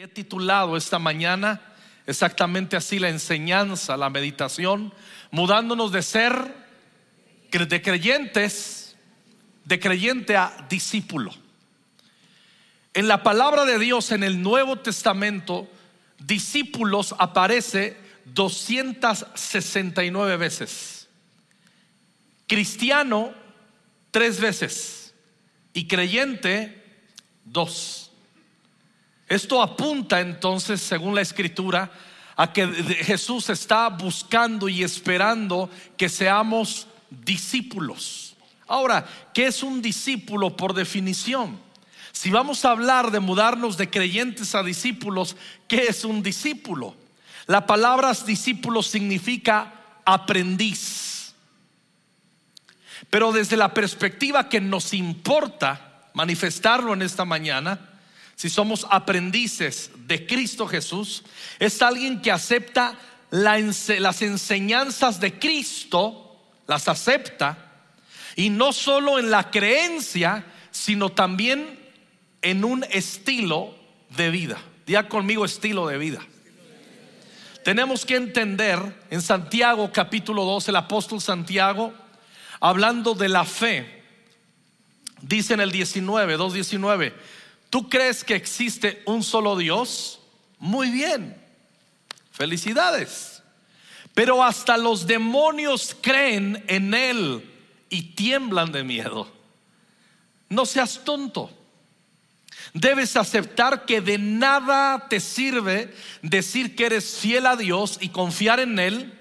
He 0.00 0.06
titulado 0.06 0.76
esta 0.76 1.00
mañana 1.00 1.60
exactamente 2.06 2.76
así 2.76 3.00
la 3.00 3.08
enseñanza, 3.08 3.96
la 3.96 4.10
meditación, 4.10 4.94
mudándonos 5.32 5.90
de 5.90 6.02
ser 6.02 6.54
de 7.50 7.82
creyentes, 7.82 8.94
de 9.64 9.80
creyente 9.80 10.36
a 10.36 10.68
discípulo. 10.70 11.34
En 12.94 13.08
la 13.08 13.24
palabra 13.24 13.64
de 13.64 13.80
Dios 13.80 14.12
en 14.12 14.22
el 14.22 14.40
Nuevo 14.40 14.78
Testamento, 14.78 15.68
discípulos 16.20 17.16
aparece 17.18 17.96
269 18.26 20.36
veces. 20.36 21.08
Cristiano, 22.46 23.32
tres 24.12 24.38
veces. 24.38 25.12
Y 25.72 25.88
creyente, 25.88 26.84
dos. 27.44 28.07
Esto 29.28 29.62
apunta 29.62 30.20
entonces, 30.20 30.80
según 30.80 31.14
la 31.14 31.20
escritura, 31.20 31.90
a 32.36 32.52
que 32.52 32.66
Jesús 32.66 33.50
está 33.50 33.88
buscando 33.88 34.68
y 34.68 34.82
esperando 34.82 35.68
que 35.96 36.08
seamos 36.08 36.86
discípulos. 37.10 38.36
Ahora, 38.66 39.06
¿qué 39.34 39.46
es 39.46 39.62
un 39.62 39.82
discípulo 39.82 40.56
por 40.56 40.72
definición? 40.72 41.58
Si 42.12 42.30
vamos 42.30 42.64
a 42.64 42.70
hablar 42.70 43.10
de 43.10 43.20
mudarnos 43.20 43.76
de 43.76 43.90
creyentes 43.90 44.54
a 44.54 44.62
discípulos, 44.62 45.36
¿qué 45.66 45.86
es 45.88 46.04
un 46.04 46.22
discípulo? 46.22 46.94
La 47.46 47.66
palabra 47.66 48.12
discípulo 48.12 48.82
significa 48.82 49.72
aprendiz. 50.04 51.34
Pero 53.10 53.32
desde 53.32 53.56
la 53.56 53.72
perspectiva 53.72 54.48
que 54.48 54.60
nos 54.60 54.92
importa 54.94 56.10
manifestarlo 56.14 56.92
en 56.92 57.02
esta 57.02 57.24
mañana, 57.24 57.87
si 58.38 58.48
somos 58.48 58.86
aprendices 58.88 59.90
de 60.06 60.24
Cristo 60.24 60.68
Jesús, 60.68 61.24
es 61.58 61.82
alguien 61.82 62.22
que 62.22 62.30
acepta 62.30 62.96
las 63.30 64.22
enseñanzas 64.22 65.18
de 65.18 65.40
Cristo, 65.40 66.38
las 66.68 66.86
acepta, 66.86 67.58
y 68.36 68.50
no 68.50 68.72
solo 68.72 69.18
en 69.18 69.32
la 69.32 69.50
creencia, 69.50 70.44
sino 70.70 71.08
también 71.08 71.80
en 72.40 72.64
un 72.64 72.84
estilo 72.84 73.74
de 74.16 74.30
vida. 74.30 74.58
Día 74.86 75.08
conmigo 75.08 75.44
estilo 75.44 75.88
de 75.88 75.98
vida. 75.98 76.20
Tenemos 77.64 78.06
que 78.06 78.14
entender 78.14 78.78
en 79.10 79.20
Santiago 79.20 79.90
capítulo 79.92 80.44
2, 80.44 80.68
el 80.68 80.76
apóstol 80.76 81.20
Santiago, 81.20 81.92
hablando 82.60 83.14
de 83.14 83.30
la 83.30 83.44
fe, 83.44 84.00
dice 85.22 85.54
en 85.54 85.60
el 85.60 85.72
19, 85.72 86.38
2.19, 86.38 87.12
¿Tú 87.70 87.88
crees 87.88 88.24
que 88.24 88.34
existe 88.34 89.02
un 89.04 89.22
solo 89.22 89.56
Dios? 89.56 90.20
Muy 90.58 90.90
bien. 90.90 91.36
Felicidades. 92.32 93.42
Pero 94.14 94.42
hasta 94.42 94.76
los 94.76 95.06
demonios 95.06 95.96
creen 96.00 96.64
en 96.66 96.94
Él 96.94 97.48
y 97.90 98.14
tiemblan 98.14 98.72
de 98.72 98.84
miedo. 98.84 99.30
No 100.48 100.66
seas 100.66 101.02
tonto. 101.04 101.50
Debes 102.72 103.16
aceptar 103.16 103.84
que 103.86 104.00
de 104.00 104.18
nada 104.18 105.06
te 105.08 105.20
sirve 105.20 105.94
decir 106.22 106.74
que 106.74 106.86
eres 106.86 107.18
fiel 107.18 107.46
a 107.46 107.56
Dios 107.56 107.98
y 108.00 108.08
confiar 108.08 108.60
en 108.60 108.78
Él 108.78 109.14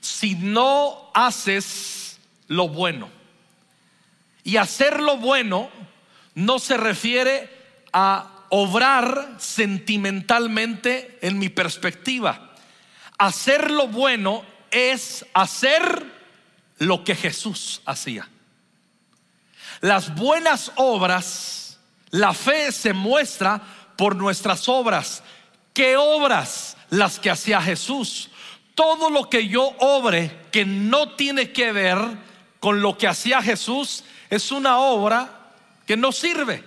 si 0.00 0.34
no 0.34 1.10
haces 1.14 2.18
lo 2.48 2.68
bueno. 2.68 3.08
Y 4.44 4.56
hacer 4.56 5.00
lo 5.00 5.16
bueno 5.16 5.70
no 6.34 6.58
se 6.58 6.76
refiere 6.76 7.50
a 7.92 8.46
obrar 8.48 9.36
sentimentalmente 9.38 11.18
en 11.22 11.38
mi 11.38 11.48
perspectiva. 11.48 12.52
Hacer 13.18 13.70
lo 13.70 13.88
bueno 13.88 14.44
es 14.70 15.24
hacer 15.34 16.04
lo 16.78 17.04
que 17.04 17.14
Jesús 17.14 17.82
hacía. 17.86 18.28
Las 19.80 20.14
buenas 20.14 20.72
obras, 20.76 21.78
la 22.10 22.34
fe 22.34 22.72
se 22.72 22.92
muestra 22.92 23.60
por 23.96 24.16
nuestras 24.16 24.68
obras. 24.68 25.22
¿Qué 25.72 25.96
obras? 25.96 26.76
Las 26.90 27.18
que 27.18 27.30
hacía 27.30 27.60
Jesús. 27.60 28.30
Todo 28.74 29.10
lo 29.10 29.28
que 29.28 29.48
yo 29.48 29.74
obre 29.78 30.46
que 30.50 30.64
no 30.64 31.14
tiene 31.14 31.52
que 31.52 31.72
ver 31.72 31.98
con 32.60 32.80
lo 32.80 32.96
que 32.96 33.08
hacía 33.08 33.42
Jesús 33.42 34.04
es 34.30 34.52
una 34.52 34.78
obra 34.78 35.41
que 35.92 35.96
no 35.98 36.10
sirve. 36.10 36.64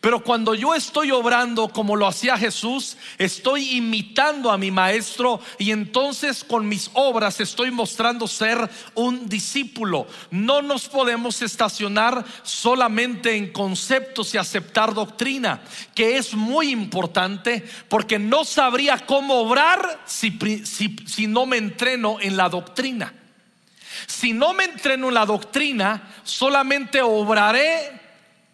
Pero 0.00 0.22
cuando 0.22 0.54
yo 0.54 0.76
estoy 0.76 1.10
obrando 1.10 1.70
como 1.70 1.96
lo 1.96 2.06
hacía 2.06 2.38
Jesús, 2.38 2.96
estoy 3.18 3.68
imitando 3.70 4.52
a 4.52 4.58
mi 4.58 4.70
maestro 4.70 5.40
y 5.58 5.72
entonces 5.72 6.44
con 6.44 6.68
mis 6.68 6.88
obras 6.94 7.40
estoy 7.40 7.72
mostrando 7.72 8.28
ser 8.28 8.70
un 8.94 9.28
discípulo. 9.28 10.06
No 10.30 10.62
nos 10.62 10.88
podemos 10.88 11.42
estacionar 11.42 12.24
solamente 12.44 13.34
en 13.34 13.52
conceptos 13.52 14.32
y 14.34 14.38
aceptar 14.38 14.94
doctrina, 14.94 15.62
que 15.92 16.16
es 16.16 16.32
muy 16.34 16.70
importante 16.70 17.64
porque 17.88 18.20
no 18.20 18.44
sabría 18.44 18.98
cómo 18.98 19.40
obrar 19.40 20.00
si, 20.06 20.38
si 20.64 21.26
no 21.26 21.44
me 21.44 21.56
entreno 21.56 22.18
en 22.20 22.36
la 22.36 22.48
doctrina. 22.48 23.14
Si 24.06 24.32
no 24.32 24.54
me 24.54 24.62
entreno 24.62 25.08
en 25.08 25.14
la 25.14 25.26
doctrina, 25.26 26.14
solamente 26.22 27.02
obraré 27.02 27.99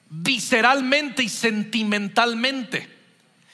visceralmente 0.08 1.22
y 1.22 1.28
sentimentalmente. 1.28 2.88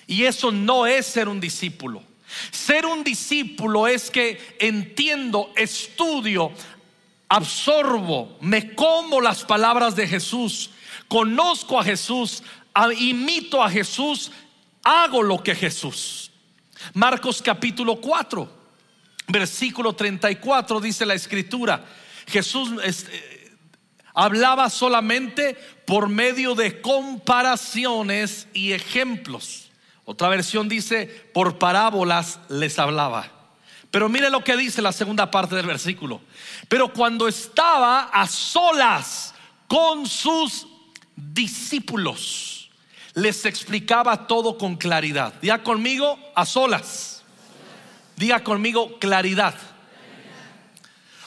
Y 0.06 0.24
eso 0.24 0.50
no 0.50 0.86
es 0.86 1.06
ser 1.06 1.28
un 1.28 1.40
discípulo. 1.40 2.02
Ser 2.50 2.86
un 2.86 3.04
discípulo 3.04 3.86
es 3.86 4.10
que 4.10 4.56
entiendo, 4.58 5.52
estudio, 5.56 6.52
absorbo, 7.28 8.38
me 8.40 8.74
como 8.74 9.20
las 9.20 9.44
palabras 9.44 9.96
de 9.96 10.06
Jesús, 10.06 10.70
conozco 11.08 11.78
a 11.78 11.84
Jesús, 11.84 12.42
imito 12.98 13.62
a 13.62 13.70
Jesús, 13.70 14.32
hago 14.82 15.22
lo 15.22 15.42
que 15.42 15.54
Jesús. 15.54 16.30
Marcos 16.94 17.40
capítulo 17.42 18.00
4, 18.00 18.50
versículo 19.28 19.92
34 19.94 20.80
dice 20.80 21.06
la 21.06 21.14
escritura, 21.14 21.84
Jesús 22.26 22.70
Hablaba 24.14 24.68
solamente 24.70 25.56
por 25.86 26.08
medio 26.08 26.54
de 26.54 26.80
comparaciones 26.80 28.46
y 28.52 28.72
ejemplos. 28.72 29.70
Otra 30.04 30.28
versión 30.28 30.68
dice, 30.68 31.06
por 31.32 31.58
parábolas 31.58 32.40
les 32.48 32.78
hablaba. 32.78 33.30
Pero 33.90 34.08
mire 34.08 34.30
lo 34.30 34.42
que 34.42 34.56
dice 34.56 34.82
la 34.82 34.92
segunda 34.92 35.30
parte 35.30 35.54
del 35.54 35.66
versículo. 35.66 36.20
Pero 36.68 36.92
cuando 36.92 37.28
estaba 37.28 38.04
a 38.04 38.26
solas 38.26 39.34
con 39.68 40.06
sus 40.06 40.66
discípulos, 41.14 42.70
les 43.14 43.44
explicaba 43.44 44.26
todo 44.26 44.56
con 44.56 44.76
claridad. 44.76 45.34
Diga 45.40 45.62
conmigo, 45.62 46.18
a 46.34 46.46
solas. 46.46 47.22
Diga 48.16 48.42
conmigo, 48.42 48.98
claridad. 48.98 49.54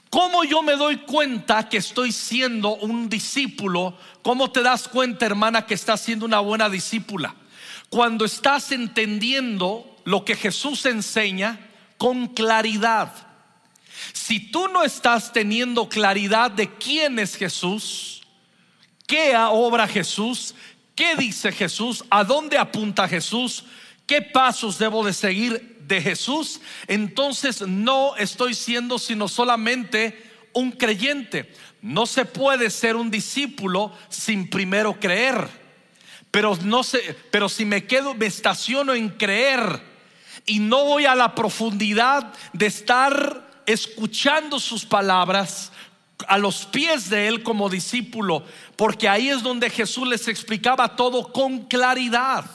¿Cómo 0.10 0.44
yo 0.44 0.62
me 0.62 0.76
doy 0.76 0.98
cuenta 0.98 1.68
que 1.68 1.78
estoy 1.78 2.12
siendo 2.12 2.76
un 2.76 3.10
discípulo? 3.10 3.98
¿Cómo 4.22 4.52
te 4.52 4.62
das 4.62 4.88
cuenta, 4.88 5.26
hermana, 5.26 5.66
que 5.66 5.74
estás 5.74 6.02
siendo 6.02 6.26
una 6.26 6.40
buena 6.40 6.70
discípula? 6.70 7.36
Cuando 7.90 8.26
estás 8.26 8.72
entendiendo 8.72 9.98
lo 10.06 10.24
que 10.24 10.36
Jesús 10.36 10.86
enseña 10.86 11.60
con 11.98 12.28
claridad. 12.28 13.12
Si 14.14 14.40
tú 14.52 14.68
no 14.68 14.84
estás 14.84 15.34
teniendo 15.34 15.90
claridad 15.90 16.52
de 16.52 16.70
quién 16.76 17.20
es 17.20 17.36
Jesús, 17.36 18.24
qué 19.08 19.36
obra 19.36 19.88
Jesús, 19.88 20.56
qué 20.96 21.16
dice 21.16 21.52
Jesús, 21.52 22.04
a 22.10 22.24
dónde 22.24 22.58
apunta 22.58 23.08
Jesús, 23.08 23.66
qué 24.06 24.22
pasos 24.22 24.78
debo 24.78 25.04
de 25.06 25.14
seguir, 25.14 25.75
de 25.88 26.02
Jesús, 26.02 26.62
entonces 26.88 27.62
no 27.62 28.16
estoy 28.16 28.54
siendo 28.54 29.00
sino 29.00 29.28
solamente 29.28 30.32
un 30.54 30.72
creyente. 30.72 31.52
No 31.82 32.06
se 32.06 32.26
puede 32.26 32.70
ser 32.70 32.96
un 32.96 33.12
discípulo 33.12 33.92
sin 34.10 34.50
primero 34.50 35.00
creer. 35.00 35.48
Pero 36.32 36.58
no 36.64 36.84
sé, 36.84 37.16
pero 37.32 37.48
si 37.48 37.66
me 37.66 37.86
quedo, 37.86 38.14
me 38.14 38.26
estaciono 38.26 38.94
en 38.94 39.10
creer 39.10 39.82
y 40.46 40.60
no 40.60 40.84
voy 40.86 41.06
a 41.06 41.16
la 41.16 41.34
profundidad 41.34 42.34
de 42.54 42.66
estar 42.66 43.62
escuchando 43.66 44.60
sus 44.60 44.86
palabras 44.86 45.72
a 46.28 46.38
los 46.38 46.66
pies 46.66 47.10
de 47.10 47.28
él 47.28 47.44
como 47.44 47.70
discípulo, 47.70 48.44
porque 48.76 49.10
ahí 49.10 49.30
es 49.30 49.44
donde 49.44 49.70
Jesús 49.70 50.08
les 50.08 50.28
explicaba 50.28 50.96
todo 50.96 51.32
con 51.32 51.66
claridad. 51.66 52.46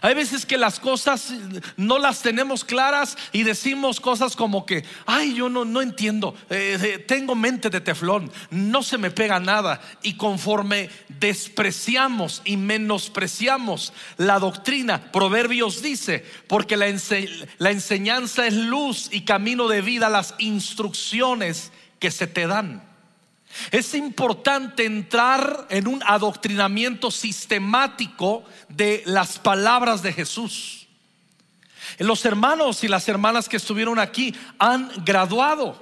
Hay 0.00 0.14
veces 0.14 0.46
que 0.46 0.58
las 0.58 0.78
cosas 0.78 1.32
no 1.76 1.98
las 1.98 2.22
tenemos 2.22 2.64
claras 2.64 3.16
y 3.32 3.42
decimos 3.42 4.00
cosas 4.00 4.36
como 4.36 4.66
que, 4.66 4.84
ay, 5.06 5.34
yo 5.34 5.48
no, 5.48 5.64
no 5.64 5.82
entiendo, 5.82 6.34
eh, 6.50 7.04
tengo 7.06 7.34
mente 7.34 7.70
de 7.70 7.80
teflón, 7.80 8.30
no 8.50 8.82
se 8.82 8.98
me 8.98 9.10
pega 9.10 9.40
nada. 9.40 9.80
Y 10.02 10.14
conforme 10.14 10.90
despreciamos 11.08 12.42
y 12.44 12.56
menospreciamos 12.56 13.92
la 14.16 14.38
doctrina, 14.38 15.10
Proverbios 15.12 15.82
dice, 15.82 16.24
porque 16.46 16.76
la 16.76 17.70
enseñanza 17.70 18.46
es 18.46 18.54
luz 18.54 19.08
y 19.10 19.22
camino 19.22 19.68
de 19.68 19.82
vida, 19.82 20.08
las 20.08 20.34
instrucciones 20.38 21.72
que 21.98 22.10
se 22.10 22.26
te 22.26 22.46
dan. 22.46 22.85
Es 23.70 23.94
importante 23.94 24.84
entrar 24.84 25.66
en 25.70 25.86
un 25.88 26.02
adoctrinamiento 26.04 27.10
sistemático 27.10 28.44
de 28.68 29.02
las 29.06 29.38
palabras 29.38 30.02
de 30.02 30.12
Jesús. 30.12 30.86
Los 31.98 32.24
hermanos 32.24 32.84
y 32.84 32.88
las 32.88 33.08
hermanas 33.08 33.48
que 33.48 33.56
estuvieron 33.56 33.98
aquí 33.98 34.34
han 34.58 34.90
graduado, 35.04 35.80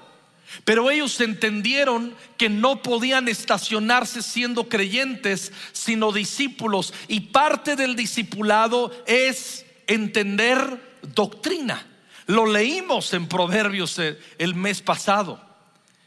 pero 0.64 0.90
ellos 0.90 1.20
entendieron 1.20 2.14
que 2.36 2.48
no 2.48 2.82
podían 2.82 3.28
estacionarse 3.28 4.22
siendo 4.22 4.68
creyentes, 4.68 5.52
sino 5.72 6.12
discípulos. 6.12 6.92
Y 7.08 7.20
parte 7.20 7.74
del 7.74 7.96
discipulado 7.96 8.92
es 9.06 9.64
entender 9.86 10.98
doctrina. 11.14 11.86
Lo 12.26 12.46
leímos 12.46 13.12
en 13.12 13.26
Proverbios 13.26 13.98
el 14.38 14.54
mes 14.54 14.80
pasado. 14.80 15.53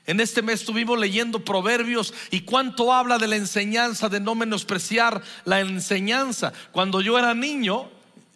En 0.07 0.21
este 0.21 0.41
mes 0.41 0.61
estuvimos 0.61 0.97
leyendo 0.97 1.43
proverbios 1.43 2.13
y 2.31 2.41
cuánto 2.41 2.93
habla 2.93 3.17
de 3.17 3.27
la 3.27 3.35
enseñanza, 3.35 4.07
de 4.07 4.21
no 4.21 4.35
menospreciar 4.35 5.21
la 5.43 5.59
enseñanza. 5.59 6.53
Cuando 6.71 7.01
yo 7.01 7.19
era 7.19 7.33
niño, 7.33 7.91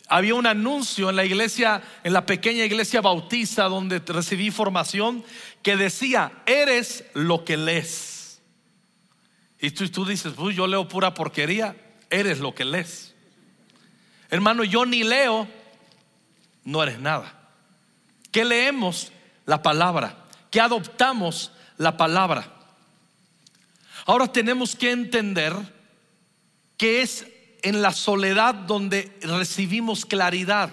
había 0.10 0.36
un 0.36 0.46
anuncio 0.46 1.10
en 1.10 1.16
la 1.16 1.24
iglesia, 1.24 1.82
en 2.04 2.12
la 2.12 2.26
pequeña 2.26 2.66
iglesia 2.66 3.00
bautista 3.00 3.70
donde 3.70 4.00
recibí 4.00 4.52
formación, 4.52 5.24
que 5.64 5.78
decía, 5.78 6.44
eres 6.46 7.06
lo 7.14 7.46
que 7.46 7.56
lees. 7.56 8.42
Y 9.58 9.72
tú, 9.72 10.06
dices, 10.06 10.34
Uy, 10.38 10.54
yo 10.54 10.68
leo 10.68 10.90
pura 10.90 11.14
porquería, 11.14 11.78
eres 12.10 12.40
lo 12.40 12.54
que 12.54 12.66
lees. 12.66 13.16
Hermano, 14.30 14.66
yo 14.66 14.86
ni 14.86 15.04
leo, 15.04 15.48
no 16.66 16.84
eres 16.84 17.00
nada. 17.00 17.34
¿Qué 18.30 18.44
leemos? 18.44 19.14
La 19.46 19.62
palabra. 19.62 20.18
¿Qué 20.50 20.60
adoptamos? 20.60 21.54
La 21.82 21.98
palabra. 21.98 22.46
Ahora 24.06 24.32
tenemos 24.32 24.76
que 24.76 24.92
entender 24.92 25.52
que 26.78 27.02
es 27.02 27.26
en 27.64 27.82
la 27.82 27.92
soledad 27.92 28.54
donde 28.54 29.18
recibimos 29.22 30.06
claridad. 30.06 30.70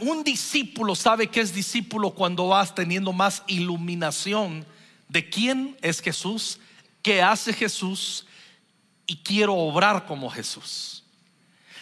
un 0.00 0.24
discípulo 0.24 0.94
sabe 0.94 1.26
que 1.26 1.42
es 1.42 1.54
discípulo 1.54 2.12
cuando 2.12 2.48
vas 2.48 2.74
teniendo 2.74 3.12
más 3.12 3.42
iluminación 3.48 4.64
de 5.08 5.28
quién 5.28 5.76
es 5.82 6.00
Jesús, 6.00 6.58
qué 7.02 7.20
hace 7.22 7.52
Jesús 7.52 8.26
y 9.06 9.16
quiero 9.16 9.54
obrar 9.54 10.06
como 10.06 10.30
Jesús. 10.30 11.03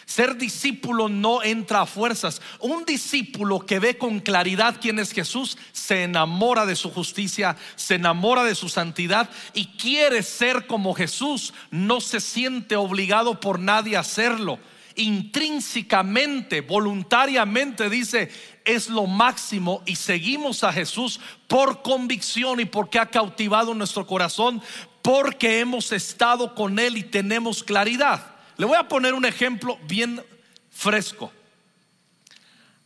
Ser 0.05 0.37
discípulo 0.37 1.07
no 1.09 1.43
entra 1.43 1.81
a 1.81 1.85
fuerzas. 1.85 2.41
Un 2.59 2.85
discípulo 2.85 3.59
que 3.61 3.79
ve 3.79 3.97
con 3.97 4.19
claridad 4.19 4.77
quién 4.81 4.99
es 4.99 5.11
Jesús 5.11 5.57
se 5.71 6.03
enamora 6.03 6.65
de 6.65 6.75
su 6.75 6.91
justicia, 6.91 7.55
se 7.75 7.95
enamora 7.95 8.43
de 8.43 8.55
su 8.55 8.69
santidad 8.69 9.29
y 9.53 9.67
quiere 9.77 10.23
ser 10.23 10.67
como 10.67 10.93
Jesús. 10.93 11.53
No 11.71 12.01
se 12.01 12.19
siente 12.19 12.75
obligado 12.75 13.39
por 13.39 13.59
nadie 13.59 13.95
a 13.95 14.01
hacerlo. 14.01 14.59
Intrínsecamente, 14.95 16.61
voluntariamente 16.61 17.89
dice, 17.89 18.29
es 18.65 18.89
lo 18.89 19.07
máximo 19.07 19.81
y 19.85 19.95
seguimos 19.95 20.63
a 20.63 20.71
Jesús 20.71 21.19
por 21.47 21.81
convicción 21.81 22.59
y 22.59 22.65
porque 22.65 22.99
ha 22.99 23.07
cautivado 23.07 23.73
nuestro 23.73 24.05
corazón, 24.05 24.61
porque 25.01 25.59
hemos 25.59 25.91
estado 25.91 26.53
con 26.53 26.77
Él 26.77 26.97
y 26.97 27.03
tenemos 27.03 27.63
claridad. 27.63 28.32
Le 28.63 28.67
voy 28.67 28.77
a 28.77 28.87
poner 28.87 29.13
un 29.13 29.25
ejemplo 29.25 29.77
bien 29.89 30.23
fresco. 30.71 31.33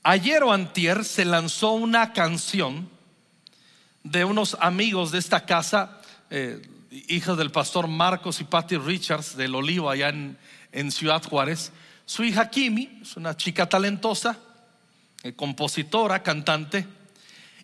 Ayer 0.01 0.41
o 0.41 0.51
antier 0.51 1.05
se 1.05 1.23
lanzó 1.23 1.73
una 1.73 2.13
canción 2.13 2.89
de 4.01 4.25
unos 4.25 4.57
amigos 4.59 5.11
de 5.11 5.19
esta 5.19 5.45
casa, 5.45 6.01
eh, 6.31 6.67
hijos 6.89 7.37
del 7.37 7.51
pastor 7.51 7.87
Marcos 7.87 8.41
y 8.41 8.45
Patty 8.45 8.77
Richards 8.77 9.37
del 9.37 9.53
Olivo 9.53 9.87
allá 9.87 10.09
en, 10.09 10.91
Ciudad 10.91 11.21
Juárez. 11.23 11.71
Su 12.07 12.23
hija 12.23 12.49
Kimi 12.49 12.97
es 13.03 13.15
una 13.15 13.37
chica 13.37 13.69
talentosa, 13.69 14.39
eh, 15.21 15.33
compositora, 15.33 16.23
cantante, 16.23 16.87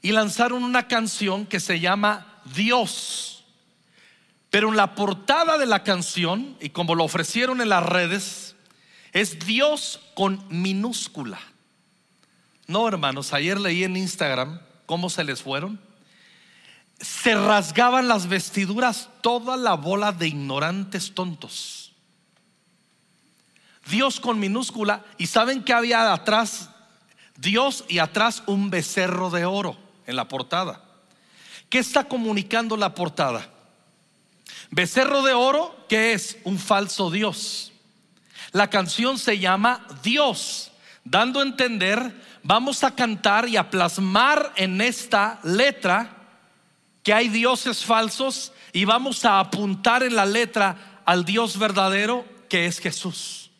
y 0.03 0.11
lanzaron 0.11 0.63
una 0.63 0.87
canción 0.87 1.47
que 1.47 1.59
se 1.59 1.79
llama 1.79 2.43
Dios. 2.53 3.32
Pero 4.53 4.69
en 4.69 4.77
la 4.77 4.93
portada 4.93 5.57
de 5.57 5.65
la 5.65 5.81
canción, 5.81 6.55
y 6.61 6.69
como 6.69 6.93
lo 6.93 7.05
ofrecieron 7.05 7.59
en 7.59 7.69
las 7.69 7.83
redes, 7.83 8.55
es 9.11 9.39
Dios 9.47 9.99
con 10.13 10.45
minúscula. 10.47 11.39
No, 12.67 12.87
hermanos, 12.87 13.33
ayer 13.33 13.59
leí 13.59 13.83
en 13.83 13.97
Instagram 13.97 14.61
cómo 14.85 15.09
se 15.09 15.23
les 15.23 15.41
fueron. 15.41 15.81
Se 16.99 17.33
rasgaban 17.33 18.07
las 18.07 18.27
vestiduras 18.27 19.09
toda 19.21 19.57
la 19.57 19.73
bola 19.73 20.11
de 20.11 20.27
ignorantes 20.27 21.15
tontos. 21.15 21.91
Dios 23.89 24.19
con 24.19 24.39
minúscula. 24.39 25.03
¿Y 25.17 25.25
saben 25.25 25.63
que 25.63 25.73
había 25.73 26.13
atrás? 26.13 26.69
Dios 27.37 27.85
y 27.87 27.97
atrás 27.97 28.43
un 28.45 28.69
becerro 28.69 29.31
de 29.31 29.45
oro 29.45 29.75
en 30.05 30.15
la 30.15 30.27
portada. 30.27 30.83
¿Qué 31.71 31.79
está 31.79 32.03
comunicando 32.03 32.77
la 32.77 32.93
portada? 32.93 33.49
Becerro 34.75 35.21
de 35.21 35.33
oro, 35.33 35.85
que 35.87 36.13
es 36.13 36.37
un 36.45 36.57
falso 36.57 37.11
Dios. 37.11 37.71
La 38.53 38.71
canción 38.71 39.19
se 39.19 39.37
llama 39.37 39.85
Dios, 40.01 40.71
dando 41.03 41.39
a 41.39 41.43
entender, 41.43 42.19
vamos 42.41 42.83
a 42.83 42.95
cantar 42.95 43.47
y 43.47 43.55
a 43.55 43.69
plasmar 43.69 44.51
en 44.55 44.81
esta 44.81 45.39
letra 45.43 46.17
que 47.03 47.13
hay 47.13 47.29
dioses 47.29 47.85
falsos 47.85 48.51
y 48.71 48.85
vamos 48.85 49.25
a 49.25 49.39
apuntar 49.39 50.01
en 50.01 50.15
la 50.15 50.25
letra 50.25 51.03
al 51.05 51.23
Dios 51.23 51.59
verdadero 51.59 52.25
que 52.49 52.65
es 52.65 52.79
Jesús. 52.79 53.51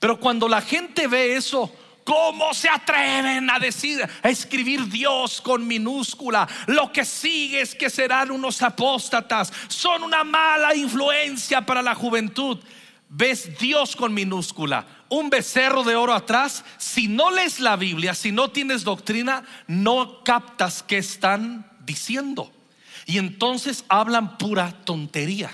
Pero 0.00 0.18
cuando 0.18 0.48
la 0.48 0.62
gente 0.62 1.06
ve 1.06 1.36
eso, 1.36 1.72
¿Cómo 2.08 2.54
se 2.54 2.70
atreven 2.70 3.50
a 3.50 3.58
decir, 3.58 4.00
a 4.22 4.30
escribir 4.30 4.88
Dios 4.88 5.42
con 5.42 5.66
minúscula? 5.66 6.48
Lo 6.66 6.90
que 6.90 7.04
sigue 7.04 7.60
es 7.60 7.74
que 7.74 7.90
serán 7.90 8.30
unos 8.30 8.62
apóstatas, 8.62 9.52
son 9.68 10.02
una 10.02 10.24
mala 10.24 10.74
influencia 10.74 11.66
para 11.66 11.82
la 11.82 11.94
juventud. 11.94 12.60
Ves 13.10 13.58
Dios 13.58 13.94
con 13.94 14.14
minúscula, 14.14 14.86
un 15.10 15.28
becerro 15.28 15.84
de 15.84 15.96
oro 15.96 16.14
atrás. 16.14 16.64
Si 16.78 17.08
no 17.08 17.30
lees 17.30 17.60
la 17.60 17.76
Biblia, 17.76 18.14
si 18.14 18.32
no 18.32 18.50
tienes 18.52 18.84
doctrina, 18.84 19.44
no 19.66 20.24
captas 20.24 20.82
qué 20.82 20.96
están 20.96 21.70
diciendo. 21.84 22.50
Y 23.04 23.18
entonces 23.18 23.84
hablan 23.90 24.38
pura 24.38 24.72
tontería 24.86 25.50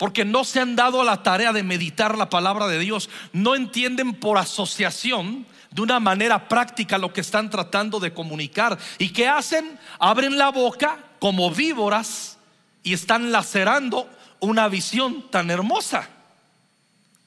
porque 0.00 0.24
no 0.24 0.44
se 0.44 0.60
han 0.60 0.76
dado 0.76 1.02
a 1.02 1.04
la 1.04 1.22
tarea 1.22 1.52
de 1.52 1.62
meditar 1.62 2.16
la 2.16 2.30
palabra 2.30 2.66
de 2.68 2.78
Dios, 2.78 3.10
no 3.34 3.54
entienden 3.54 4.14
por 4.14 4.38
asociación 4.38 5.46
de 5.70 5.82
una 5.82 6.00
manera 6.00 6.48
práctica 6.48 6.96
lo 6.96 7.12
que 7.12 7.20
están 7.20 7.50
tratando 7.50 8.00
de 8.00 8.14
comunicar. 8.14 8.78
¿Y 8.96 9.10
qué 9.10 9.28
hacen? 9.28 9.78
Abren 9.98 10.38
la 10.38 10.48
boca 10.48 11.04
como 11.18 11.50
víboras 11.50 12.38
y 12.82 12.94
están 12.94 13.30
lacerando 13.30 14.08
una 14.40 14.68
visión 14.68 15.30
tan 15.30 15.50
hermosa. 15.50 16.08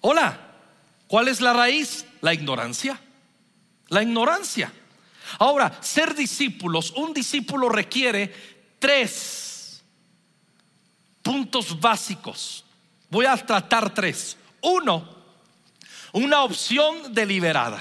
Hola, 0.02 0.40
¿cuál 1.06 1.28
es 1.28 1.42
la 1.42 1.54
raíz? 1.54 2.08
La 2.22 2.34
ignorancia. 2.34 3.00
La 3.90 4.02
ignorancia. 4.02 4.74
Ahora, 5.38 5.78
ser 5.80 6.16
discípulos, 6.16 6.90
un 6.96 7.14
discípulo 7.14 7.70
requiere 7.70 8.34
tres 8.80 9.84
puntos 11.22 11.80
básicos 11.80 12.63
Voy 13.14 13.28
a 13.28 13.38
tratar 13.38 13.94
tres. 13.94 14.36
Uno, 14.62 15.08
una 16.14 16.42
opción 16.42 17.14
deliberada. 17.14 17.80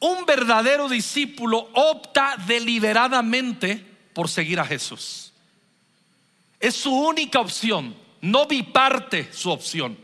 Un 0.00 0.24
verdadero 0.24 0.88
discípulo 0.88 1.68
opta 1.74 2.36
deliberadamente 2.46 3.76
por 4.14 4.30
seguir 4.30 4.58
a 4.58 4.64
Jesús. 4.64 5.30
Es 6.58 6.74
su 6.74 6.90
única 6.90 7.38
opción, 7.38 7.94
no 8.22 8.46
biparte 8.46 9.30
su 9.30 9.50
opción. 9.50 9.94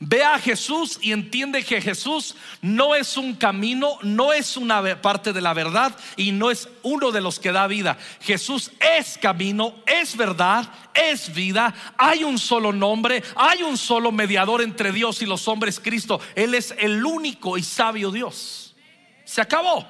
Ve 0.00 0.22
a 0.22 0.38
Jesús 0.38 1.00
y 1.02 1.10
entiende 1.10 1.64
que 1.64 1.80
Jesús 1.80 2.36
no 2.62 2.94
es 2.94 3.16
un 3.16 3.34
camino, 3.34 3.98
no 4.02 4.32
es 4.32 4.56
una 4.56 5.02
parte 5.02 5.32
de 5.32 5.40
la 5.40 5.54
verdad 5.54 5.96
y 6.16 6.30
no 6.30 6.52
es 6.52 6.68
uno 6.84 7.10
de 7.10 7.20
los 7.20 7.40
que 7.40 7.50
da 7.50 7.66
vida. 7.66 7.98
Jesús 8.20 8.70
es 8.78 9.18
camino, 9.18 9.74
es 9.86 10.16
verdad, 10.16 10.70
es 10.94 11.34
vida. 11.34 11.74
Hay 11.96 12.22
un 12.22 12.38
solo 12.38 12.72
nombre, 12.72 13.24
hay 13.34 13.64
un 13.64 13.76
solo 13.76 14.12
mediador 14.12 14.62
entre 14.62 14.92
Dios 14.92 15.20
y 15.20 15.26
los 15.26 15.48
hombres, 15.48 15.80
Cristo. 15.80 16.20
Él 16.36 16.54
es 16.54 16.72
el 16.78 17.04
único 17.04 17.58
y 17.58 17.64
sabio 17.64 18.12
Dios. 18.12 18.76
Se 19.24 19.40
acabó. 19.40 19.84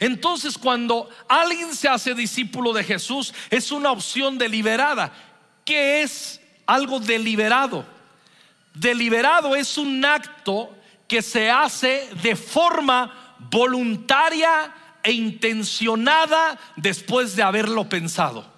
Entonces 0.00 0.58
cuando 0.58 1.08
alguien 1.26 1.74
se 1.74 1.88
hace 1.88 2.14
discípulo 2.14 2.74
de 2.74 2.84
Jesús 2.84 3.32
es 3.48 3.72
una 3.72 3.90
opción 3.90 4.36
deliberada. 4.36 5.14
¿Qué 5.64 6.02
es 6.02 6.42
algo 6.66 7.00
deliberado? 7.00 7.99
Deliberado 8.80 9.56
es 9.56 9.76
un 9.76 10.02
acto 10.06 10.74
que 11.06 11.20
se 11.20 11.50
hace 11.50 12.08
de 12.22 12.34
forma 12.34 13.36
voluntaria 13.50 14.72
e 15.02 15.12
intencionada 15.12 16.58
después 16.76 17.36
de 17.36 17.42
haberlo 17.42 17.90
pensado. 17.90 18.50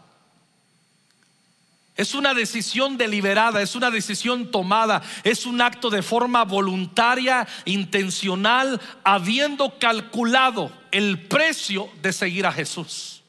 Es 1.96 2.14
una 2.14 2.34
decisión 2.34 2.96
deliberada, 2.96 3.62
es 3.62 3.74
una 3.74 3.90
decisión 3.90 4.52
tomada, 4.52 5.02
es 5.24 5.44
un 5.44 5.60
acto 5.60 5.90
de 5.90 6.02
forma 6.02 6.44
voluntaria, 6.44 7.48
intencional, 7.64 8.80
habiendo 9.02 9.76
calculado 9.80 10.70
el 10.92 11.26
precio 11.26 11.90
de 12.00 12.12
seguir 12.12 12.46
a 12.46 12.52
Jesús. 12.52 13.24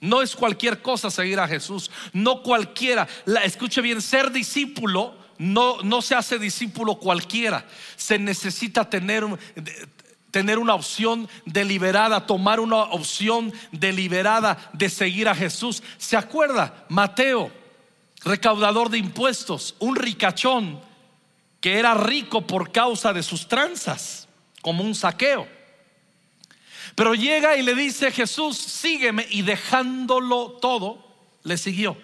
No 0.00 0.22
es 0.22 0.34
cualquier 0.34 0.80
cosa 0.80 1.10
seguir 1.10 1.38
a 1.40 1.46
Jesús, 1.46 1.90
no 2.14 2.42
cualquiera. 2.42 3.06
escuche 3.42 3.82
bien, 3.82 4.00
ser 4.00 4.32
discípulo 4.32 5.22
no, 5.38 5.80
no 5.82 6.02
se 6.02 6.14
hace 6.14 6.38
discípulo 6.38 6.96
cualquiera. 6.96 7.66
Se 7.96 8.18
necesita 8.18 8.88
tener, 8.88 9.24
tener 10.30 10.58
una 10.58 10.74
opción 10.74 11.28
deliberada, 11.46 12.26
tomar 12.26 12.60
una 12.60 12.76
opción 12.76 13.52
deliberada 13.72 14.70
de 14.72 14.88
seguir 14.88 15.28
a 15.28 15.34
Jesús. 15.34 15.82
¿Se 15.98 16.16
acuerda? 16.16 16.84
Mateo, 16.88 17.50
recaudador 18.24 18.90
de 18.90 18.98
impuestos, 18.98 19.74
un 19.78 19.96
ricachón 19.96 20.80
que 21.60 21.78
era 21.78 21.94
rico 21.94 22.46
por 22.46 22.72
causa 22.72 23.12
de 23.12 23.22
sus 23.22 23.48
tranzas, 23.48 24.28
como 24.60 24.84
un 24.84 24.94
saqueo. 24.94 25.48
Pero 26.94 27.14
llega 27.14 27.56
y 27.56 27.62
le 27.62 27.74
dice 27.74 28.10
Jesús, 28.10 28.56
sígueme 28.56 29.26
y 29.30 29.42
dejándolo 29.42 30.58
todo, 30.60 30.98
le 31.42 31.56
siguió. 31.56 31.96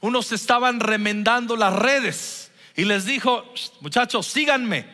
Unos 0.00 0.32
estaban 0.32 0.80
remendando 0.80 1.56
las 1.56 1.74
redes 1.74 2.43
y 2.76 2.84
les 2.84 3.04
dijo, 3.04 3.44
muchachos, 3.80 4.26
síganme, 4.26 4.86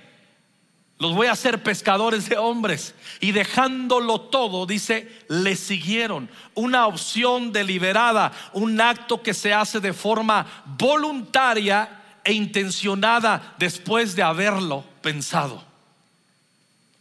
los 0.98 1.14
voy 1.14 1.28
a 1.28 1.32
hacer 1.32 1.62
pescadores 1.62 2.28
de 2.28 2.36
hombres. 2.36 2.94
Y 3.20 3.32
dejándolo 3.32 4.20
todo, 4.20 4.66
dice, 4.66 5.10
le 5.28 5.56
siguieron. 5.56 6.28
Una 6.54 6.86
opción 6.86 7.52
deliberada, 7.52 8.32
un 8.52 8.78
acto 8.82 9.22
que 9.22 9.32
se 9.32 9.54
hace 9.54 9.80
de 9.80 9.94
forma 9.94 10.46
voluntaria 10.78 12.02
e 12.22 12.34
intencionada 12.34 13.54
después 13.58 14.14
de 14.14 14.22
haberlo 14.22 14.84
pensado. 15.00 15.64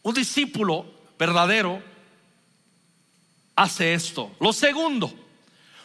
Un 0.02 0.14
discípulo 0.14 0.86
verdadero 1.18 1.84
hace 3.54 3.94
esto. 3.94 4.32
Lo 4.40 4.54
segundo, 4.54 5.14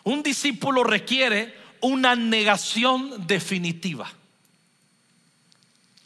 un 0.05 0.23
discípulo 0.23 0.85
requiere 0.85 1.53
una 1.81 2.15
negación 2.15 3.27
definitiva. 3.27 4.09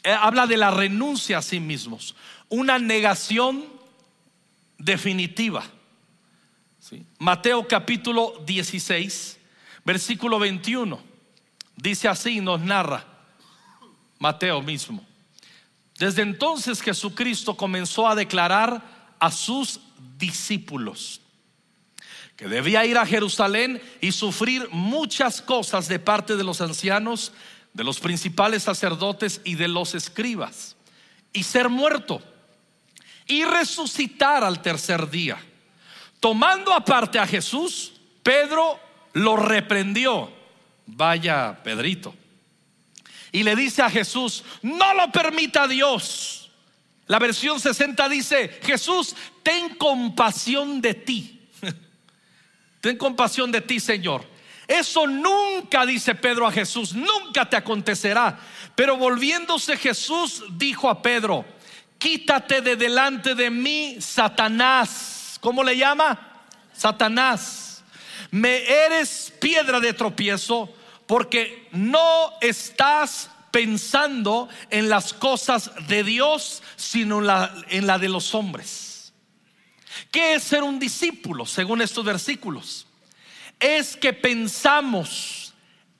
Eh, 0.03 0.11
habla 0.11 0.47
de 0.47 0.57
la 0.57 0.71
renuncia 0.71 1.39
a 1.39 1.41
sí 1.41 1.59
mismos, 1.59 2.15
una 2.47 2.79
negación 2.79 3.65
definitiva. 4.77 5.63
Mateo 7.19 7.67
capítulo 7.67 8.41
16, 8.45 9.37
versículo 9.83 10.39
21, 10.39 10.99
dice 11.75 12.07
así, 12.07 12.39
nos 12.39 12.61
narra 12.61 13.05
Mateo 14.17 14.61
mismo. 14.61 15.05
Desde 15.97 16.21
entonces 16.21 16.81
Jesucristo 16.81 17.55
comenzó 17.55 18.07
a 18.07 18.15
declarar 18.15 18.81
a 19.19 19.31
sus 19.31 19.81
discípulos 20.17 21.21
que 22.37 22.47
debía 22.47 22.85
ir 22.85 22.97
a 22.97 23.05
Jerusalén 23.05 23.81
y 23.99 24.13
sufrir 24.13 24.69
muchas 24.71 25.41
cosas 25.41 25.89
de 25.89 25.99
parte 25.99 26.37
de 26.37 26.43
los 26.45 26.61
ancianos 26.61 27.33
de 27.73 27.83
los 27.83 27.99
principales 27.99 28.63
sacerdotes 28.63 29.41
y 29.43 29.55
de 29.55 29.67
los 29.67 29.95
escribas, 29.95 30.75
y 31.31 31.43
ser 31.43 31.69
muerto, 31.69 32.21
y 33.25 33.43
resucitar 33.43 34.43
al 34.43 34.61
tercer 34.61 35.09
día. 35.09 35.37
Tomando 36.19 36.73
aparte 36.73 37.19
a 37.19 37.27
Jesús, 37.27 37.93
Pedro 38.23 38.79
lo 39.13 39.37
reprendió. 39.37 40.31
Vaya, 40.85 41.61
Pedrito. 41.63 42.13
Y 43.31 43.43
le 43.43 43.55
dice 43.55 43.81
a 43.81 43.89
Jesús, 43.89 44.43
no 44.61 44.93
lo 44.93 45.11
permita 45.11 45.67
Dios. 45.67 46.49
La 47.05 47.19
versión 47.19 47.59
60 47.59 48.09
dice, 48.09 48.59
Jesús, 48.63 49.15
ten 49.43 49.75
compasión 49.75 50.81
de 50.81 50.93
ti. 50.95 51.39
ten 52.81 52.97
compasión 52.97 53.51
de 53.51 53.61
ti, 53.61 53.79
Señor. 53.79 54.25
Eso 54.69 55.07
nunca, 55.07 55.83
dice 55.83 56.13
Pedro 56.13 56.45
a 56.45 56.51
Jesús, 56.51 56.93
nunca 56.93 57.49
te 57.49 57.57
acontecerá. 57.57 58.39
Pero 58.75 58.97
volviéndose 58.97 59.75
Jesús 59.75 60.43
dijo 60.51 60.87
a 60.87 61.01
Pedro, 61.01 61.43
quítate 61.97 62.61
de 62.61 62.75
delante 62.75 63.33
de 63.33 63.49
mí, 63.49 63.97
Satanás. 63.99 65.39
¿Cómo 65.41 65.63
le 65.63 65.75
llama? 65.75 66.43
Satanás. 66.71 67.83
Me 68.29 68.61
eres 68.85 69.33
piedra 69.41 69.79
de 69.79 69.91
tropiezo 69.93 70.71
porque 71.07 71.67
no 71.71 72.33
estás 72.39 73.31
pensando 73.49 74.49
en 74.69 74.87
las 74.87 75.13
cosas 75.13 75.71
de 75.87 76.03
Dios, 76.03 76.61
sino 76.75 77.21
en 77.69 77.87
la, 77.87 77.97
de 77.97 78.07
los 78.07 78.35
hombres. 78.35 79.13
¿Qué 80.11 80.35
es 80.35 80.43
ser 80.43 80.61
un 80.61 80.77
discípulo 80.77 81.47
según 81.47 81.81
estos 81.81 82.05
versículos? 82.05 82.85
Es 83.59 83.97
que 83.97 84.13
pensamos 84.13 85.53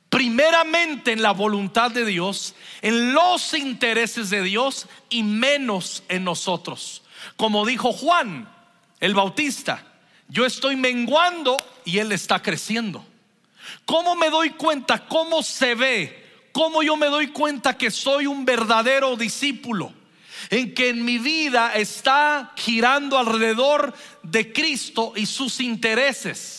primeramente 0.09 1.11
en 1.11 1.21
la 1.21 1.31
voluntad 1.31 1.91
de 1.91 2.05
Dios, 2.05 2.55
en 2.81 3.13
los 3.13 3.53
intereses 3.53 4.29
de 4.29 4.41
Dios 4.41 4.87
y 5.09 5.23
menos 5.23 6.03
en 6.09 6.23
nosotros. 6.23 7.03
Como 7.35 7.65
dijo 7.65 7.93
Juan 7.93 8.49
el 8.99 9.13
Bautista, 9.13 9.85
yo 10.27 10.45
estoy 10.45 10.75
menguando 10.75 11.57
y 11.85 11.99
Él 11.99 12.11
está 12.11 12.41
creciendo. 12.41 13.05
¿Cómo 13.85 14.15
me 14.15 14.29
doy 14.29 14.51
cuenta? 14.51 15.07
¿Cómo 15.07 15.43
se 15.43 15.75
ve? 15.75 16.49
¿Cómo 16.51 16.81
yo 16.81 16.97
me 16.97 17.07
doy 17.07 17.27
cuenta 17.27 17.77
que 17.77 17.91
soy 17.91 18.25
un 18.25 18.45
verdadero 18.45 19.15
discípulo? 19.15 19.93
En 20.49 20.73
que 20.73 20.89
en 20.89 21.05
mi 21.05 21.19
vida 21.19 21.73
está 21.75 22.53
girando 22.55 23.17
alrededor 23.17 23.93
de 24.23 24.51
Cristo 24.51 25.13
y 25.15 25.25
sus 25.25 25.59
intereses. 25.59 26.58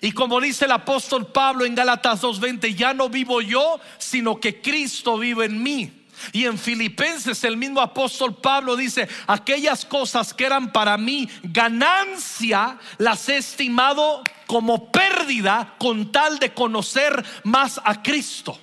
Y 0.00 0.12
como 0.12 0.40
dice 0.40 0.66
el 0.66 0.72
apóstol 0.72 1.26
Pablo 1.26 1.64
en 1.64 1.74
Gálatas 1.74 2.20
2:20, 2.22 2.74
ya 2.74 2.94
no 2.94 3.08
vivo 3.08 3.40
yo, 3.40 3.80
sino 3.98 4.38
que 4.38 4.60
Cristo 4.60 5.18
vive 5.18 5.46
en 5.46 5.62
mí. 5.62 5.92
Y 6.32 6.46
en 6.46 6.58
Filipenses 6.58 7.44
el 7.44 7.56
mismo 7.56 7.80
apóstol 7.80 8.36
Pablo 8.36 8.76
dice, 8.76 9.08
aquellas 9.26 9.84
cosas 9.84 10.34
que 10.34 10.46
eran 10.46 10.72
para 10.72 10.96
mí 10.98 11.28
ganancia, 11.42 12.78
las 12.98 13.28
he 13.28 13.36
estimado 13.36 14.22
como 14.46 14.90
pérdida 14.90 15.74
con 15.78 16.10
tal 16.10 16.38
de 16.38 16.52
conocer 16.52 17.24
más 17.44 17.80
a 17.84 18.02
Cristo. 18.02 18.58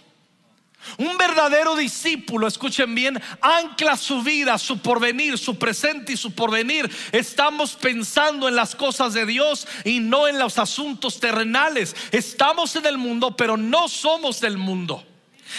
Un 0.97 1.17
verdadero 1.17 1.75
discípulo, 1.75 2.47
escuchen 2.47 2.93
bien, 2.95 3.21
ancla 3.41 3.97
su 3.97 4.21
vida, 4.21 4.57
su 4.57 4.79
porvenir, 4.79 5.37
su 5.37 5.57
presente 5.57 6.13
y 6.13 6.17
su 6.17 6.33
porvenir. 6.33 6.89
Estamos 7.11 7.75
pensando 7.75 8.47
en 8.47 8.55
las 8.55 8.75
cosas 8.75 9.13
de 9.13 9.25
Dios 9.25 9.67
y 9.83 9.99
no 9.99 10.27
en 10.27 10.39
los 10.39 10.57
asuntos 10.57 11.19
terrenales. 11.19 11.95
Estamos 12.11 12.75
en 12.75 12.85
el 12.85 12.97
mundo, 12.97 13.35
pero 13.35 13.57
no 13.57 13.87
somos 13.87 14.39
del 14.39 14.57
mundo. 14.57 15.03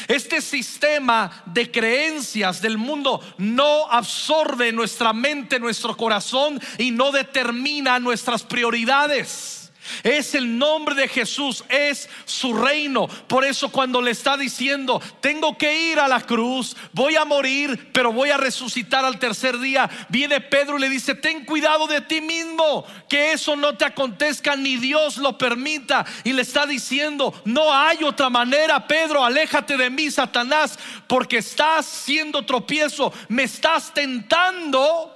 Este 0.09 0.41
sistema 0.41 1.43
de 1.47 1.71
creencias 1.71 2.61
del 2.61 2.77
mundo 2.77 3.21
no 3.39 3.91
absorbe 3.91 4.73
nuestra 4.73 5.13
mente, 5.13 5.61
nuestro 5.61 5.97
corazón 5.97 6.61
y 6.79 6.91
no 6.91 7.13
determina 7.13 7.99
nuestras 7.99 8.43
prioridades. 8.43 9.66
Es 10.03 10.35
el 10.35 10.59
nombre 10.59 10.95
de 10.95 11.09
Jesús, 11.09 11.65
es 11.69 12.09
su 12.25 12.55
reino. 12.55 13.07
Por 13.27 13.45
eso 13.45 13.71
cuando 13.71 14.01
le 14.01 14.11
está 14.11 14.37
diciendo, 14.37 15.01
tengo 15.21 15.57
que 15.57 15.91
ir 15.91 15.99
a 15.99 16.09
la 16.09 16.21
cruz, 16.21 16.77
voy 16.93 17.17
a 17.17 17.25
morir, 17.25 17.91
pero 17.93 18.13
voy 18.13 18.31
a 18.31 18.37
resucitar 18.37 19.05
al 19.05 19.19
tercer 19.19 19.59
día, 19.59 19.89
viene 20.09 20.41
Pedro 20.41 20.79
y 20.79 20.81
le 20.81 20.89
dice, 20.89 21.15
ten 21.15 21.45
cuidado 21.45 21.87
de 21.87 22.01
ti 22.01 22.21
mismo, 22.21 22.85
que 23.09 23.33
eso 23.33 23.57
no 23.57 23.77
te 23.77 23.85
acontezca, 23.85 24.57
ni 24.57 24.77
Dios 24.77 25.17
lo 25.17 25.39
permita. 25.39 26.05
Y 26.25 26.33
le 26.33 26.43
está 26.43 26.67
diciendo, 26.67 27.35
no 27.45 27.73
hay 27.73 28.05
otra 28.05 28.31
manera, 28.31 28.87
Pedro, 28.87 29.25
aléjate 29.25 29.77
de 29.77 29.91
mí, 29.91 30.11
Satanás, 30.11 30.79
porque 31.07 31.39
estás 31.39 31.87
siendo 31.87 32.45
tropiezo, 32.45 33.13
me 33.29 33.45
estás 33.45 33.93
tentando 33.93 35.16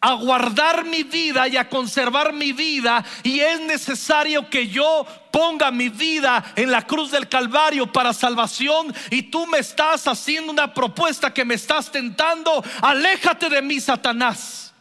a 0.00 0.14
guardar 0.14 0.86
mi 0.86 1.02
vida 1.02 1.46
y 1.46 1.58
a 1.58 1.68
conservar 1.68 2.32
mi 2.32 2.52
vida 2.52 3.04
y 3.22 3.40
es 3.40 3.60
necesario 3.60 4.48
que 4.48 4.68
yo 4.68 5.06
ponga 5.30 5.70
mi 5.70 5.90
vida 5.90 6.52
en 6.56 6.70
la 6.70 6.86
cruz 6.86 7.10
del 7.10 7.28
Calvario 7.28 7.92
para 7.92 8.14
salvación 8.14 8.94
y 9.10 9.24
tú 9.24 9.46
me 9.46 9.58
estás 9.58 10.08
haciendo 10.08 10.52
una 10.52 10.72
propuesta 10.72 11.34
que 11.34 11.44
me 11.44 11.54
estás 11.54 11.92
tentando, 11.92 12.64
aléjate 12.80 13.50
de 13.50 13.60
mí, 13.60 13.78
Satanás. 13.78 14.72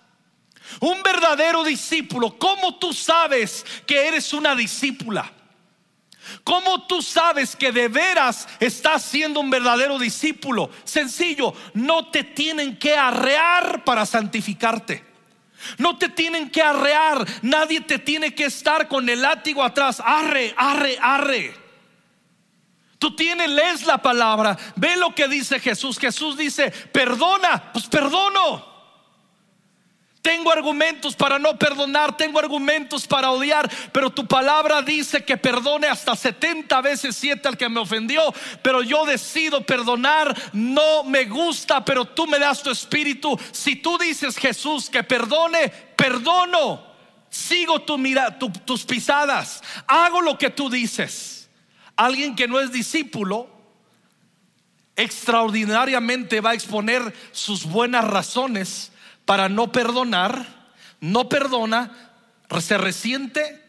Un 0.79 1.03
verdadero 1.03 1.63
discípulo, 1.63 2.37
¿cómo 2.37 2.77
tú 2.77 2.93
sabes 2.93 3.65
que 3.85 4.07
eres 4.07 4.31
una 4.31 4.55
discípula? 4.55 5.33
¿Cómo 6.43 6.85
tú 6.85 7.01
sabes 7.01 7.55
que 7.55 7.71
de 7.71 7.87
veras 7.87 8.47
estás 8.59 9.03
siendo 9.03 9.39
un 9.39 9.49
verdadero 9.49 9.97
discípulo? 9.97 10.69
Sencillo, 10.83 11.53
no 11.73 12.09
te 12.09 12.23
tienen 12.23 12.77
que 12.77 12.95
arrear 12.95 13.83
para 13.83 14.05
santificarte. 14.05 15.08
No 15.77 15.97
te 15.97 16.09
tienen 16.09 16.49
que 16.49 16.61
arrear, 16.61 17.25
nadie 17.41 17.81
te 17.81 17.99
tiene 17.99 18.33
que 18.33 18.45
estar 18.45 18.87
con 18.87 19.09
el 19.09 19.21
látigo 19.21 19.63
atrás. 19.63 20.01
Arre, 20.03 20.53
arre, 20.57 20.97
arre. 21.01 21.53
Tú 22.97 23.15
tienes, 23.15 23.49
lees 23.49 23.85
la 23.85 23.97
palabra, 23.97 24.57
ve 24.75 24.97
lo 24.97 25.15
que 25.15 25.27
dice 25.27 25.59
Jesús. 25.59 25.97
Jesús 25.97 26.37
dice, 26.37 26.69
perdona, 26.69 27.71
pues 27.71 27.87
perdono. 27.87 28.68
Tengo 30.29 30.51
argumentos 30.51 31.15
para 31.15 31.39
no 31.39 31.57
perdonar, 31.57 32.15
tengo 32.15 32.37
argumentos 32.37 33.07
para 33.07 33.31
odiar, 33.31 33.67
pero 33.91 34.11
tu 34.11 34.27
palabra 34.27 34.83
dice 34.83 35.25
que 35.25 35.37
perdone 35.37 35.87
hasta 35.87 36.15
70 36.15 36.79
veces 36.81 37.15
7 37.15 37.47
al 37.47 37.57
que 37.57 37.67
me 37.67 37.79
ofendió, 37.79 38.31
pero 38.61 38.83
yo 38.83 39.07
decido 39.07 39.65
perdonar, 39.65 40.39
no 40.53 41.03
me 41.03 41.25
gusta, 41.25 41.83
pero 41.83 42.05
tú 42.05 42.27
me 42.27 42.37
das 42.37 42.61
tu 42.61 42.69
espíritu. 42.69 43.39
Si 43.51 43.77
tú 43.77 43.97
dices 43.97 44.37
Jesús 44.37 44.87
que 44.87 45.01
perdone, 45.01 45.69
perdono, 45.97 46.83
sigo 47.31 47.81
tu 47.81 47.97
mira, 47.97 48.37
tus 48.37 48.85
pisadas, 48.85 49.63
hago 49.87 50.21
lo 50.21 50.37
que 50.37 50.51
tú 50.51 50.69
dices. 50.69 51.49
Alguien 51.95 52.35
que 52.35 52.47
no 52.47 52.59
es 52.59 52.71
discípulo, 52.71 53.49
extraordinariamente 54.95 56.39
va 56.39 56.51
a 56.51 56.53
exponer 56.53 57.15
sus 57.31 57.65
buenas 57.65 58.05
razones 58.05 58.91
para 59.29 59.47
no 59.47 59.71
perdonar, 59.71 60.71
no 61.01 61.29
perdona, 61.29 62.15
se 62.61 62.79
resiente, 62.79 63.63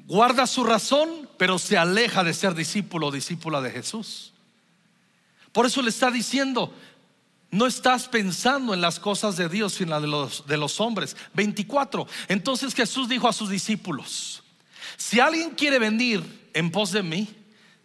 guarda 0.00 0.46
su 0.46 0.62
razón, 0.62 1.08
pero 1.38 1.58
se 1.58 1.78
aleja 1.78 2.22
de 2.22 2.34
ser 2.34 2.54
discípulo 2.54 3.06
o 3.06 3.10
discípula 3.10 3.62
de 3.62 3.70
Jesús. 3.70 4.34
Por 5.52 5.64
eso 5.64 5.80
le 5.80 5.88
está 5.88 6.10
diciendo, 6.10 6.70
no 7.50 7.66
estás 7.66 8.08
pensando 8.08 8.74
en 8.74 8.82
las 8.82 9.00
cosas 9.00 9.38
de 9.38 9.48
Dios, 9.48 9.72
sino 9.72 9.98
de 10.02 10.06
los, 10.06 10.46
de 10.46 10.58
los 10.58 10.82
hombres. 10.82 11.16
24. 11.32 12.06
Entonces 12.28 12.74
Jesús 12.74 13.08
dijo 13.08 13.26
a 13.26 13.32
sus 13.32 13.48
discípulos, 13.48 14.42
si 14.98 15.18
alguien 15.18 15.52
quiere 15.52 15.78
venir 15.78 16.50
en 16.52 16.70
pos 16.70 16.92
de 16.92 17.02
mí, 17.02 17.26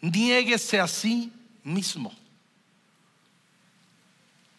niéguese 0.02 0.82
a 0.82 0.88
sí 0.90 1.32
mismo. 1.64 2.14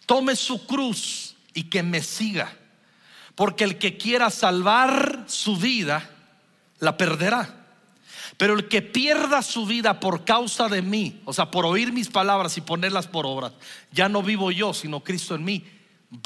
Tome 0.07 0.35
su 0.35 0.67
cruz 0.67 1.37
y 1.53 1.65
que 1.65 1.83
me 1.83 2.01
siga. 2.01 2.61
Porque 3.35 3.65
el 3.65 3.79
que 3.79 3.97
quiera 3.97 4.31
salvar 4.31 5.25
su 5.27 5.57
vida, 5.57 6.09
la 6.79 6.97
perderá. 6.97 7.63
Pero 8.37 8.55
el 8.55 8.69
que 8.69 8.83
pierda 8.83 9.43
su 9.43 9.67
vida 9.67 10.01
por 10.01 10.25
causa 10.25 10.69
de 10.69 10.83
mí, 10.83 11.21
o 11.25 11.33
sea, 11.33 11.51
por 11.51 11.65
oír 11.65 11.93
mis 11.93 12.09
palabras 12.09 12.57
y 12.57 12.61
ponerlas 12.61 13.07
por 13.07 13.27
obras, 13.27 13.53
ya 13.93 14.09
no 14.09 14.23
vivo 14.23 14.51
yo, 14.51 14.75
sino 14.75 15.01
Cristo 15.01 15.35
en 15.35 15.45
mí, 15.45 15.65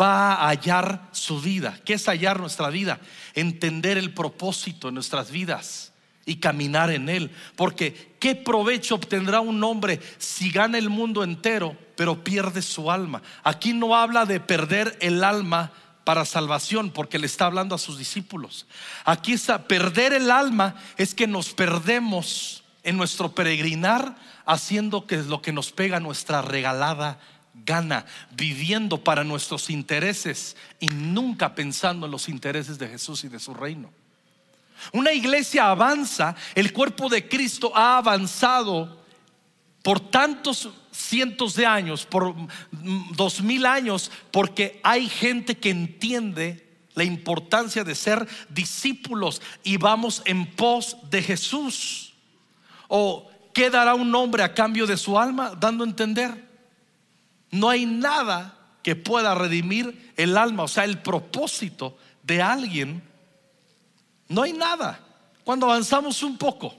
va 0.00 0.34
a 0.34 0.48
hallar 0.48 1.08
su 1.12 1.40
vida. 1.40 1.78
¿Qué 1.84 1.94
es 1.94 2.08
hallar 2.08 2.40
nuestra 2.40 2.70
vida? 2.70 3.00
Entender 3.34 3.98
el 3.98 4.12
propósito 4.12 4.88
en 4.88 4.94
nuestras 4.94 5.30
vidas 5.30 5.92
y 6.24 6.36
caminar 6.36 6.90
en 6.90 7.08
él. 7.08 7.30
Porque 7.54 8.16
¿qué 8.18 8.34
provecho 8.34 8.96
obtendrá 8.96 9.40
un 9.40 9.62
hombre 9.62 10.00
si 10.18 10.50
gana 10.50 10.78
el 10.78 10.88
mundo 10.88 11.22
entero, 11.22 11.76
pero 11.96 12.24
pierde 12.24 12.62
su 12.62 12.90
alma? 12.90 13.22
Aquí 13.44 13.72
no 13.72 13.94
habla 13.94 14.26
de 14.26 14.40
perder 14.40 14.96
el 15.00 15.22
alma 15.22 15.72
para 16.06 16.24
salvación, 16.24 16.90
porque 16.90 17.18
le 17.18 17.26
está 17.26 17.46
hablando 17.46 17.74
a 17.74 17.78
sus 17.78 17.98
discípulos. 17.98 18.64
Aquí 19.04 19.32
está, 19.32 19.66
perder 19.66 20.12
el 20.12 20.30
alma 20.30 20.76
es 20.96 21.16
que 21.16 21.26
nos 21.26 21.52
perdemos 21.52 22.62
en 22.84 22.96
nuestro 22.96 23.34
peregrinar 23.34 24.14
haciendo 24.44 25.08
que 25.08 25.16
es 25.16 25.26
lo 25.26 25.42
que 25.42 25.50
nos 25.50 25.72
pega 25.72 25.98
nuestra 25.98 26.42
regalada 26.42 27.18
gana, 27.64 28.06
viviendo 28.30 29.02
para 29.02 29.24
nuestros 29.24 29.68
intereses 29.68 30.56
y 30.78 30.86
nunca 30.90 31.56
pensando 31.56 32.06
en 32.06 32.12
los 32.12 32.28
intereses 32.28 32.78
de 32.78 32.86
Jesús 32.86 33.24
y 33.24 33.28
de 33.28 33.40
su 33.40 33.52
reino. 33.52 33.90
Una 34.92 35.10
iglesia 35.10 35.70
avanza, 35.70 36.36
el 36.54 36.72
cuerpo 36.72 37.08
de 37.08 37.26
Cristo 37.26 37.72
ha 37.74 37.98
avanzado 37.98 39.04
por 39.86 40.00
tantos 40.00 40.68
cientos 40.90 41.54
de 41.54 41.64
años, 41.64 42.06
por 42.06 42.34
dos 43.12 43.40
mil 43.40 43.64
años, 43.64 44.10
porque 44.32 44.80
hay 44.82 45.08
gente 45.08 45.58
que 45.58 45.70
entiende 45.70 46.80
la 46.94 47.04
importancia 47.04 47.84
de 47.84 47.94
ser 47.94 48.26
discípulos 48.48 49.40
y 49.62 49.76
vamos 49.76 50.22
en 50.24 50.44
pos 50.56 50.96
de 51.08 51.22
Jesús. 51.22 52.14
¿O 52.88 53.30
qué 53.54 53.70
dará 53.70 53.94
un 53.94 54.12
hombre 54.12 54.42
a 54.42 54.54
cambio 54.54 54.88
de 54.88 54.96
su 54.96 55.16
alma? 55.16 55.52
Dando 55.54 55.84
a 55.84 55.86
entender. 55.86 56.48
No 57.52 57.70
hay 57.70 57.86
nada 57.86 58.58
que 58.82 58.96
pueda 58.96 59.36
redimir 59.36 60.12
el 60.16 60.36
alma, 60.36 60.64
o 60.64 60.68
sea, 60.68 60.82
el 60.82 60.98
propósito 60.98 61.96
de 62.24 62.42
alguien. 62.42 63.04
No 64.26 64.42
hay 64.42 64.52
nada. 64.52 64.98
Cuando 65.44 65.66
avanzamos 65.66 66.24
un 66.24 66.36
poco, 66.36 66.74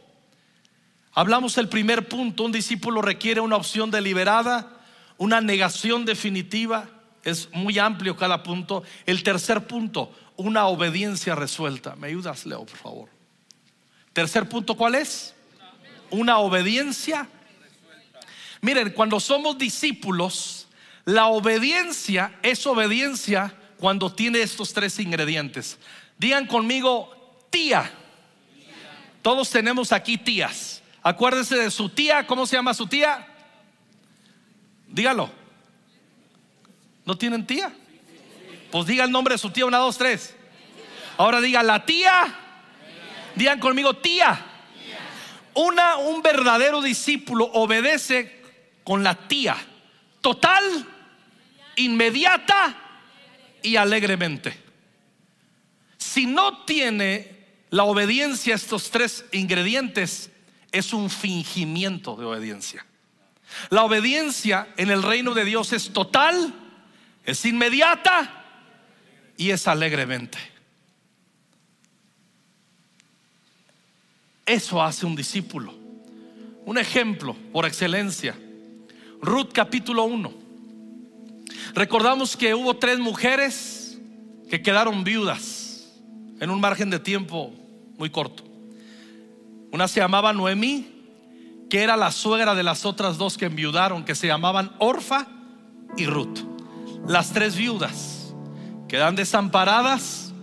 Hablamos 1.18 1.58
el 1.58 1.68
primer 1.68 2.08
punto, 2.08 2.44
un 2.44 2.52
discípulo 2.52 3.02
requiere 3.02 3.42
una 3.42 3.56
opción 3.56 3.90
deliberada, 3.90 4.70
una 5.18 5.42
negación 5.42 6.06
definitiva, 6.06 6.92
es 7.24 7.50
muy 7.54 7.80
amplio 7.80 8.16
cada 8.16 8.44
punto. 8.44 8.84
El 9.04 9.24
tercer 9.24 9.66
punto, 9.66 10.16
una 10.36 10.68
obediencia 10.68 11.34
resuelta. 11.34 11.96
¿Me 11.96 12.10
ayudas, 12.10 12.46
Leo, 12.46 12.68
por 12.68 12.78
favor? 12.78 13.10
Tercer 14.14 14.48
punto, 14.48 14.78
¿cuál 14.78 14.94
es? 14.94 15.34
Una 16.12 16.38
obediencia. 16.38 17.28
Miren, 18.62 18.92
cuando 18.92 19.20
somos 19.20 19.58
discípulos, 19.58 20.68
la 21.04 21.26
obediencia 21.30 22.38
es 22.44 22.64
obediencia 22.68 23.56
cuando 23.80 24.14
tiene 24.14 24.44
estos 24.44 24.72
tres 24.72 25.00
ingredientes. 25.00 25.80
Digan 26.20 26.46
conmigo, 26.46 27.40
tía. 27.50 27.92
Todos 29.24 29.50
tenemos 29.50 29.92
aquí 29.92 30.16
tías. 30.16 30.77
Acuérdese 31.08 31.56
de 31.56 31.72
su 31.72 31.88
tía. 31.88 32.28
¿Cómo 32.28 32.46
se 32.46 32.58
llama 32.58 32.74
su 32.74 32.86
tía? 32.86 33.26
Dígalo. 34.90 35.32
¿No 37.06 37.18
tienen 37.18 37.48
tía? 37.48 37.72
Pues 38.70 38.88
diga 38.88 39.06
el 39.06 39.12
nombre 39.12 39.36
de 39.36 39.38
su 39.38 39.50
tía, 39.50 39.66
una, 39.66 39.78
dos, 39.78 39.98
tres. 39.98 40.36
Ahora 41.16 41.40
diga 41.40 41.64
la 41.64 41.86
tía. 41.86 42.12
Digan 43.36 43.58
conmigo, 43.58 43.94
tía. 43.94 44.38
Una, 45.54 45.96
un 45.96 46.22
verdadero 46.22 46.82
discípulo 46.82 47.46
obedece 47.54 48.42
con 48.84 49.02
la 49.02 49.16
tía. 49.16 49.56
Total, 50.20 50.62
inmediata 51.78 52.76
y 53.62 53.78
alegremente. 53.78 54.62
Si 55.98 56.26
no 56.26 56.66
tiene 56.66 57.46
la 57.70 57.86
obediencia 57.86 58.56
a 58.56 58.58
estos 58.58 58.92
tres 58.92 59.24
ingredientes, 59.32 60.32
es 60.78 60.94
un 60.94 61.10
fingimiento 61.10 62.16
de 62.16 62.26
obediencia. 62.26 62.86
La 63.70 63.84
obediencia 63.84 64.68
en 64.78 64.90
el 64.90 65.04
reino 65.04 65.34
de 65.34 65.46
Dios 65.46 65.74
es 65.74 65.92
total, 65.92 66.54
es 67.24 67.46
inmediata 67.46 68.46
y 69.38 69.52
es 69.52 69.68
alegremente. 69.68 70.38
Eso 74.46 74.82
hace 74.82 75.06
un 75.06 75.16
discípulo. 75.16 75.74
Un 76.66 76.78
ejemplo 76.78 77.36
por 77.52 77.66
excelencia. 77.66 78.38
Ruth 79.22 79.52
capítulo 79.54 80.04
1. 80.06 80.34
Recordamos 81.74 82.38
que 82.38 82.54
hubo 82.54 82.78
tres 82.78 83.00
mujeres 83.00 84.00
que 84.50 84.62
quedaron 84.62 85.04
viudas 85.04 85.94
en 86.40 86.50
un 86.50 86.62
margen 86.62 86.90
de 86.90 87.00
tiempo 87.00 87.54
muy 87.98 88.10
corto. 88.10 88.47
Una 89.72 89.88
se 89.88 90.00
llamaba 90.00 90.34
Noemí, 90.34 90.98
que 91.70 91.84
era 91.84 91.98
la 91.98 92.12
suegra 92.12 92.56
de 92.56 92.64
las 92.64 92.86
otras 92.86 93.18
dos 93.18 93.38
que 93.38 93.46
enviudaron, 93.46 94.06
que 94.06 94.16
se 94.16 94.28
llamaban 94.28 94.72
Orfa 94.80 95.28
y 95.98 96.06
Ruth. 96.06 96.40
Las 97.08 97.32
tres 97.32 97.56
viudas 97.56 98.34
quedan 98.88 99.16
desamparadas. 99.16 100.34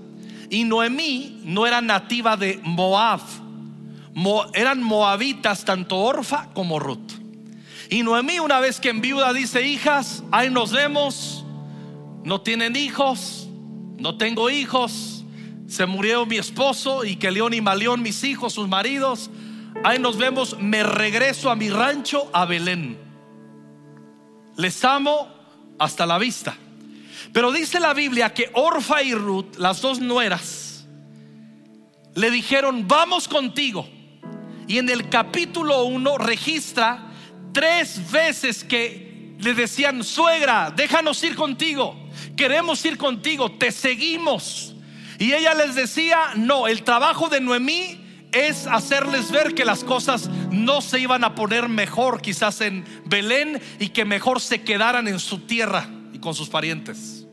Y 0.51 0.65
Noemí 0.65 1.41
no 1.45 1.67
era 1.67 1.81
nativa 1.81 2.37
de 2.37 2.61
Moab, 2.63 3.21
eran 4.53 4.83
moabitas 4.83 5.65
tanto 5.65 5.97
Orfa 5.97 6.51
como 6.53 6.79
Ruth. 6.79 7.13
Y 7.91 8.03
Noemí 8.03 8.39
una 8.39 8.61
vez 8.61 8.81
que 8.81 8.91
enviuda 8.91 9.33
dice, 9.33 9.67
hijas, 9.67 10.23
ahí 10.31 10.51
nos 10.51 10.73
vemos, 10.73 11.45
no 12.25 12.41
tienen 12.41 12.77
hijos, 12.77 13.49
no 13.99 14.17
tengo 14.17 14.51
hijos, 14.51 15.14
se 15.67 15.87
murió 15.87 16.27
mi 16.27 16.37
esposo 16.37 17.05
y 17.05 17.17
que 17.17 17.31
León 17.31 17.55
y 17.55 17.61
Malión 17.61 18.03
mis 18.03 18.25
hijos, 18.25 18.53
sus 18.53 18.69
maridos, 18.69 19.31
ahí 19.83 19.99
nos 19.99 20.17
vemos, 20.17 20.59
me 20.59 20.83
regreso 20.83 21.51
a 21.51 21.57
mi 21.57 21.71
rancho 21.71 22.29
a 22.33 22.45
Belén. 22.45 22.99
Les 24.57 24.85
amo 24.85 25.29
hasta 25.79 26.07
la 26.07 26.19
vista. 26.19 26.57
Pero 27.33 27.51
dice 27.51 27.81
la 27.81 27.95
Biblia 27.95 28.33
que 28.33 28.51
Orfa 28.53 29.03
y 29.03 29.15
Ruth, 29.15 29.57
las 29.57 29.81
dos 29.81 30.01
nueras, 30.01 30.87
le 32.15 32.31
dijeron, 32.31 32.87
vamos 32.87 33.27
contigo. 33.27 33.89
Y 34.69 34.79
en 34.79 34.89
el 34.89 35.09
capítulo 35.09 35.85
1 35.85 36.19
registra 36.19 37.11
tres 37.53 38.11
veces 38.11 38.65
que 38.65 39.35
le 39.39 39.55
decían, 39.55 40.05
suegra, 40.05 40.73
déjanos 40.75 41.23
ir 41.25 41.35
contigo, 41.35 41.97
queremos 42.37 42.85
ir 42.85 42.97
contigo, 42.97 43.51
te 43.53 43.73
seguimos. 43.73 44.74
Y 45.19 45.33
ella 45.33 45.55
les 45.55 45.75
decía, 45.75 46.33
no, 46.37 46.67
el 46.67 46.83
trabajo 46.83 47.29
de 47.29 47.41
Noemí 47.41 48.01
es 48.33 48.67
hacerles 48.67 49.31
ver 49.31 49.55
que 49.55 49.65
las 49.65 49.85
cosas 49.85 50.29
no 50.51 50.81
se 50.81 50.99
iban 50.99 51.23
a 51.25 51.35
poner 51.35 51.69
mejor 51.69 52.21
quizás 52.21 52.61
en 52.61 52.85
Belén 53.07 53.61
y 53.79 53.91
que 53.91 54.05
mejor 54.05 54.41
se 54.41 54.63
quedaran 54.63 55.07
en 55.07 55.21
su 55.21 55.41
tierra 55.41 55.89
y 56.13 56.19
con 56.19 56.35
sus 56.35 56.49
parientes. 56.49 57.27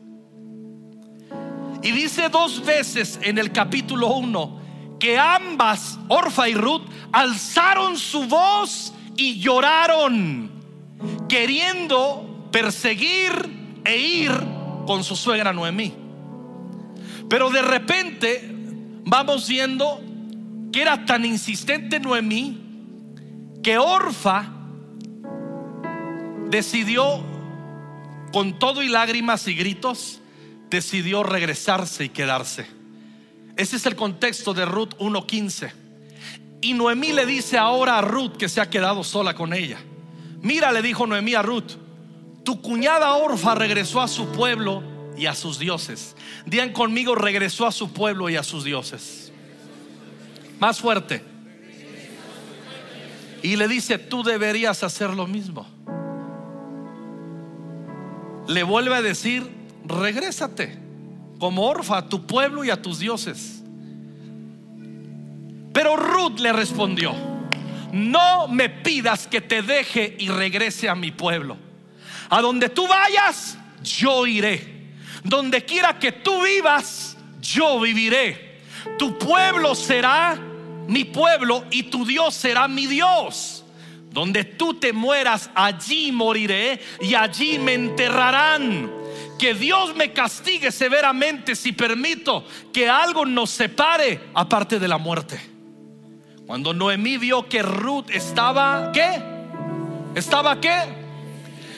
Y 1.82 1.90
dice 1.90 2.28
dos 2.28 2.64
veces 2.64 3.18
en 3.22 3.38
el 3.38 3.50
capítulo 3.50 4.08
1 4.14 4.62
que 5.00 5.18
ambas, 5.18 5.98
Orfa 6.06 6.48
y 6.48 6.54
Ruth, 6.54 6.82
alzaron 7.10 7.98
su 7.98 8.26
voz 8.26 8.94
y 9.16 9.40
lloraron, 9.40 10.48
queriendo 11.28 12.48
perseguir 12.52 13.32
e 13.84 13.98
ir 13.98 14.30
con 14.86 15.02
su 15.02 15.16
suegra 15.16 15.52
Noemí. 15.52 16.01
Pero 17.32 17.48
de 17.48 17.62
repente 17.62 18.46
vamos 19.06 19.48
viendo 19.48 20.02
que 20.70 20.82
era 20.82 21.06
tan 21.06 21.24
insistente 21.24 21.98
Noemí 21.98 22.60
que 23.62 23.78
Orfa 23.78 24.50
decidió, 26.50 27.24
con 28.34 28.58
todo 28.58 28.82
y 28.82 28.88
lágrimas 28.88 29.48
y 29.48 29.54
gritos, 29.54 30.20
decidió 30.68 31.22
regresarse 31.22 32.04
y 32.04 32.08
quedarse. 32.10 32.66
Ese 33.56 33.76
es 33.76 33.86
el 33.86 33.96
contexto 33.96 34.52
de 34.52 34.66
Ruth 34.66 34.94
1.15. 34.98 35.72
Y 36.60 36.74
Noemí 36.74 37.14
le 37.14 37.24
dice 37.24 37.56
ahora 37.56 37.96
a 37.96 38.02
Ruth 38.02 38.36
que 38.36 38.50
se 38.50 38.60
ha 38.60 38.68
quedado 38.68 39.02
sola 39.04 39.32
con 39.32 39.54
ella. 39.54 39.78
Mira, 40.42 40.70
le 40.70 40.82
dijo 40.82 41.06
Noemí 41.06 41.34
a 41.34 41.40
Ruth, 41.40 41.78
tu 42.44 42.60
cuñada 42.60 43.14
Orfa 43.14 43.54
regresó 43.54 44.02
a 44.02 44.08
su 44.08 44.26
pueblo 44.32 44.91
y 45.22 45.26
a 45.26 45.36
sus 45.36 45.60
dioses. 45.60 46.16
Digan 46.46 46.72
conmigo, 46.72 47.14
regresó 47.14 47.64
a 47.64 47.70
su 47.70 47.92
pueblo 47.92 48.28
y 48.28 48.34
a 48.34 48.42
sus 48.42 48.64
dioses. 48.64 49.32
Más 50.58 50.80
fuerte. 50.80 51.22
Y 53.40 53.54
le 53.54 53.68
dice, 53.68 53.98
tú 53.98 54.24
deberías 54.24 54.82
hacer 54.82 55.10
lo 55.10 55.28
mismo. 55.28 55.64
Le 58.48 58.64
vuelve 58.64 58.96
a 58.96 59.02
decir, 59.02 59.48
regrésate 59.84 60.76
como 61.38 61.68
orfa 61.68 61.98
a 61.98 62.08
tu 62.08 62.26
pueblo 62.26 62.64
y 62.64 62.70
a 62.70 62.82
tus 62.82 62.98
dioses. 62.98 63.62
Pero 65.72 65.96
Ruth 65.96 66.40
le 66.40 66.52
respondió, 66.52 67.14
no 67.92 68.48
me 68.48 68.68
pidas 68.68 69.28
que 69.28 69.40
te 69.40 69.62
deje 69.62 70.16
y 70.18 70.30
regrese 70.30 70.88
a 70.88 70.96
mi 70.96 71.12
pueblo. 71.12 71.56
A 72.28 72.40
donde 72.40 72.68
tú 72.68 72.88
vayas, 72.88 73.56
yo 73.84 74.26
iré. 74.26 74.81
Donde 75.24 75.64
quiera 75.64 75.98
que 75.98 76.12
tú 76.12 76.42
vivas, 76.42 77.16
yo 77.40 77.80
viviré. 77.80 78.60
Tu 78.98 79.18
pueblo 79.18 79.74
será 79.74 80.38
mi 80.88 81.04
pueblo 81.04 81.64
y 81.70 81.84
tu 81.84 82.04
Dios 82.04 82.34
será 82.34 82.68
mi 82.68 82.86
Dios. 82.86 83.64
Donde 84.10 84.44
tú 84.44 84.74
te 84.74 84.92
mueras, 84.92 85.50
allí 85.54 86.12
moriré 86.12 86.80
y 87.00 87.14
allí 87.14 87.58
me 87.58 87.74
enterrarán. 87.74 88.90
Que 89.38 89.54
Dios 89.54 89.96
me 89.96 90.12
castigue 90.12 90.70
severamente 90.70 91.56
si 91.56 91.72
permito 91.72 92.46
que 92.72 92.88
algo 92.88 93.24
nos 93.24 93.50
separe 93.50 94.20
aparte 94.34 94.78
de 94.78 94.88
la 94.88 94.98
muerte. 94.98 95.40
Cuando 96.46 96.74
Noemí 96.74 97.16
vio 97.16 97.48
que 97.48 97.62
Ruth 97.62 98.10
estaba, 98.10 98.92
¿qué? 98.92 99.22
¿Estaba 100.14 100.60
qué? 100.60 100.80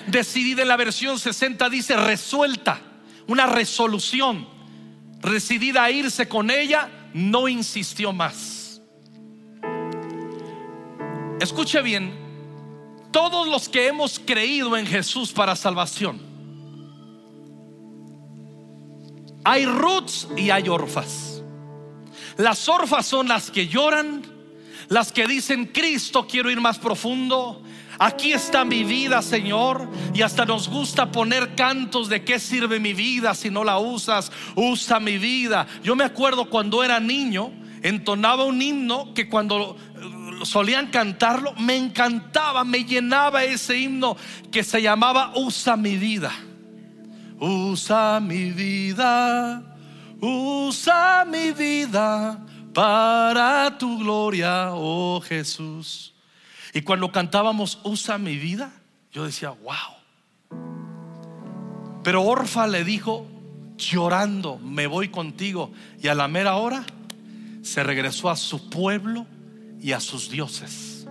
Decidida 0.09 0.63
en 0.63 0.69
la 0.69 0.77
versión 0.77 1.19
60 1.19 1.71
dice 1.71 1.97
resuelta, 1.97 2.81
una 3.27 3.47
resolución. 3.47 4.49
Decidida 5.21 5.85
a 5.85 5.91
irse 5.91 6.29
con 6.29 6.51
ella, 6.51 6.91
no 7.15 7.49
insistió 7.49 8.13
más. 8.13 8.83
Escuche 11.41 11.81
bien, 11.83 12.13
todos 13.11 13.49
los 13.49 13.69
que 13.69 13.89
hemos 13.89 14.19
creído 14.19 14.77
en 14.77 14.87
Jesús 14.87 15.33
para 15.33 15.57
salvación, 15.57 16.21
hay 19.45 19.67
roots 19.67 20.29
y 20.37 20.51
hay 20.51 20.69
orfas. 20.69 21.43
Las 22.37 22.69
orfas 22.69 23.07
son 23.07 23.29
las 23.29 23.51
que 23.51 23.69
lloran, 23.69 24.23
las 24.89 25.13
que 25.13 25.27
dicen, 25.27 25.67
Cristo, 25.67 26.27
quiero 26.27 26.51
ir 26.51 26.61
más 26.61 26.79
profundo. 26.79 27.63
Aquí 27.99 28.33
está 28.33 28.65
mi 28.65 28.85
vida, 28.85 29.23
Señor. 29.23 29.89
Y 30.13 30.23
hasta 30.23 30.45
nos 30.45 30.69
gusta 30.69 31.11
poner 31.11 31.55
cantos 31.55 32.09
de 32.09 32.25
qué 32.25 32.39
sirve 32.39 32.81
mi 32.81 32.93
vida 32.93 33.35
si 33.35 33.51
no 33.51 33.65
la 33.65 33.79
usas. 33.79 34.31
Usa 34.55 35.01
mi 35.01 35.19
vida. 35.19 35.67
Yo 35.83 35.97
me 35.97 36.05
acuerdo 36.05 36.51
cuando 36.51 36.83
era 36.83 37.01
niño, 37.01 37.53
entonaba 37.83 38.45
un 38.45 38.61
himno 38.61 39.15
que 39.15 39.29
cuando 39.29 39.77
solían 40.45 40.89
cantarlo, 40.89 41.55
me 41.55 41.77
encantaba, 41.77 42.65
me 42.65 42.85
llenaba 42.85 43.45
ese 43.45 43.79
himno 43.79 44.17
que 44.51 44.63
se 44.63 44.83
llamaba 44.83 45.33
Usa 45.37 45.77
mi 45.77 45.97
vida. 45.97 46.33
Usa 47.41 48.21
mi 48.21 48.53
vida, 48.53 49.63
usa 50.21 51.25
mi 51.27 51.51
vida 51.51 52.39
para 52.73 53.77
tu 53.77 53.99
gloria, 53.99 54.71
oh 54.73 55.21
Jesús. 55.21 56.14
Y 56.75 56.83
cuando 56.83 57.13
cantábamos 57.13 57.79
Usa 57.85 58.19
mi 58.19 58.37
vida, 58.37 58.73
yo 59.13 59.25
decía, 59.25 59.51
wow. 59.51 60.59
Pero 62.03 62.23
Orfa 62.25 62.67
le 62.67 62.83
dijo, 62.85 63.27
llorando, 63.79 64.59
me 64.59 64.89
voy 64.89 65.09
contigo. 65.09 65.73
Y 66.03 66.09
a 66.09 66.17
la 66.17 66.27
mera 66.27 66.57
hora 66.57 66.85
se 67.63 67.85
regresó 67.85 68.29
a 68.29 68.37
su 68.37 68.69
pueblo 68.69 69.25
y 69.81 69.93
a 69.93 70.01
sus 70.01 70.29
dioses. 70.31 71.07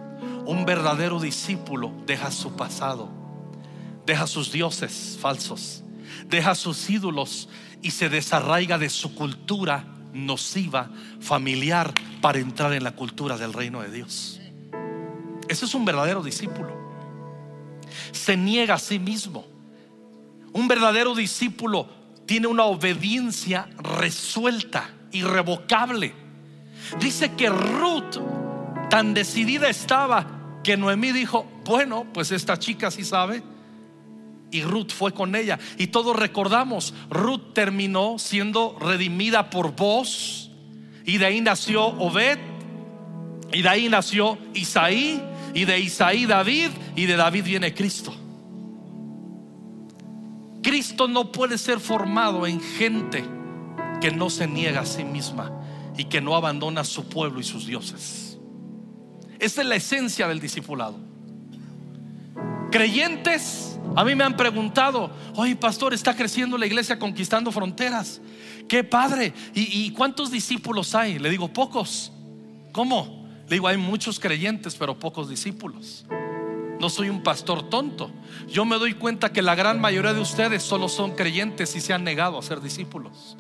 Un 0.46 0.66
verdadero 0.66 1.22
discípulo 1.22 1.94
deja 2.06 2.30
su 2.30 2.58
pasado, 2.58 3.10
deja 4.06 4.28
sus 4.28 4.52
dioses 4.52 5.18
falsos, 5.22 5.84
deja 6.28 6.56
sus 6.56 6.90
ídolos 6.90 7.48
y 7.82 7.92
se 7.92 8.10
desarraiga 8.10 8.78
de 8.78 8.90
su 8.90 9.16
cultura 9.16 9.86
nociva, 10.12 10.92
familiar, 11.22 11.94
para 12.22 12.40
entrar 12.40 12.74
en 12.74 12.84
la 12.84 12.92
cultura 12.92 13.38
del 13.38 13.54
reino 13.54 13.82
de 13.82 13.92
Dios. 13.92 14.42
Ese 15.54 15.66
es 15.66 15.76
un 15.76 15.86
verdadero 15.86 16.22
discípulo. 16.22 16.70
Se 18.12 18.36
niega 18.36 18.76
a 18.76 18.80
sí 18.80 19.00
mismo. 19.00 19.46
Un 20.52 20.68
verdadero 20.68 21.16
discípulo 21.16 21.88
tiene 22.26 22.48
una 22.48 22.64
obediencia 22.64 23.70
resuelta, 23.78 24.90
irrevocable. 25.12 26.14
Dice 27.00 27.32
que 27.34 27.50
Ruth 27.50 28.18
Tan 28.94 29.16
decidida 29.16 29.70
estaba 29.70 30.28
que 30.64 30.78
Noemí 30.78 31.12
dijo, 31.14 31.48
bueno, 31.66 32.06
pues 32.14 32.32
esta 32.32 32.60
chica 32.60 32.92
sí 32.92 33.04
sabe. 33.04 33.42
Y 34.52 34.62
Ruth 34.62 34.92
fue 34.92 35.12
con 35.16 35.36
ella. 35.36 35.58
Y 35.80 35.88
todos 35.88 36.16
recordamos, 36.16 36.94
Ruth 37.10 37.54
terminó 37.54 38.20
siendo 38.20 38.78
redimida 38.80 39.50
por 39.50 39.76
vos. 39.76 40.52
Y 41.06 41.18
de 41.18 41.26
ahí 41.26 41.42
nació 41.42 41.86
Obed. 41.86 42.38
Y 43.52 43.64
de 43.64 43.70
ahí 43.70 43.90
nació 43.90 44.38
Isaí. 44.54 45.20
Y 45.54 45.66
de 45.66 45.80
Isaí 45.80 46.26
David. 46.26 46.70
Y 46.96 47.06
de 47.06 47.16
David 47.16 47.44
viene 47.44 47.74
Cristo. 47.74 48.14
Cristo 50.62 51.08
no 51.08 51.32
puede 51.32 51.58
ser 51.58 51.80
formado 51.80 52.48
en 52.48 52.60
gente 52.62 53.24
que 54.02 54.12
no 54.12 54.30
se 54.30 54.48
niega 54.48 54.82
a 54.82 54.86
sí 54.86 55.04
misma 55.04 55.52
y 55.98 56.06
que 56.06 56.22
no 56.22 56.36
abandona 56.36 56.84
su 56.84 57.08
pueblo 57.08 57.40
y 57.40 57.44
sus 57.44 57.68
dioses. 57.68 58.38
Esa 59.40 59.62
es 59.62 59.68
la 59.68 59.76
esencia 59.76 60.28
del 60.28 60.40
discipulado. 60.40 60.98
Creyentes, 62.72 63.78
a 63.96 64.04
mí 64.04 64.16
me 64.16 64.24
han 64.24 64.36
preguntado, 64.36 65.12
oye 65.36 65.56
pastor, 65.56 65.94
está 65.94 66.16
creciendo 66.16 66.58
la 66.58 66.66
iglesia 66.66 66.98
conquistando 66.98 67.52
fronteras. 67.52 68.22
Qué 68.68 68.84
padre. 68.84 69.34
¿Y, 69.54 69.92
cuántos 69.92 70.32
discípulos 70.32 70.96
hay? 70.96 71.20
Le 71.20 71.30
digo, 71.30 71.52
pocos. 71.52 72.12
¿Cómo? 72.72 73.23
Le 73.48 73.56
digo, 73.56 73.68
hay 73.68 73.78
muchos 73.78 74.20
creyentes, 74.20 74.76
pero 74.76 74.98
pocos 74.98 75.30
discípulos. 75.30 76.06
No 76.80 76.90
soy 76.90 77.10
un 77.10 77.24
pastor 77.24 77.70
tonto. 77.70 78.12
Yo 78.48 78.66
me 78.66 78.78
doy 78.78 78.94
cuenta 78.94 79.32
que 79.32 79.42
la 79.42 79.56
gran 79.56 79.80
mayoría 79.80 80.14
de 80.14 80.22
ustedes 80.22 80.64
solo 80.64 80.90
son 80.90 81.16
creyentes 81.16 81.76
y 81.76 81.82
se 81.82 81.94
han 81.94 82.04
negado 82.04 82.38
a 82.38 82.42
ser 82.42 82.62
discípulos. 82.62 83.38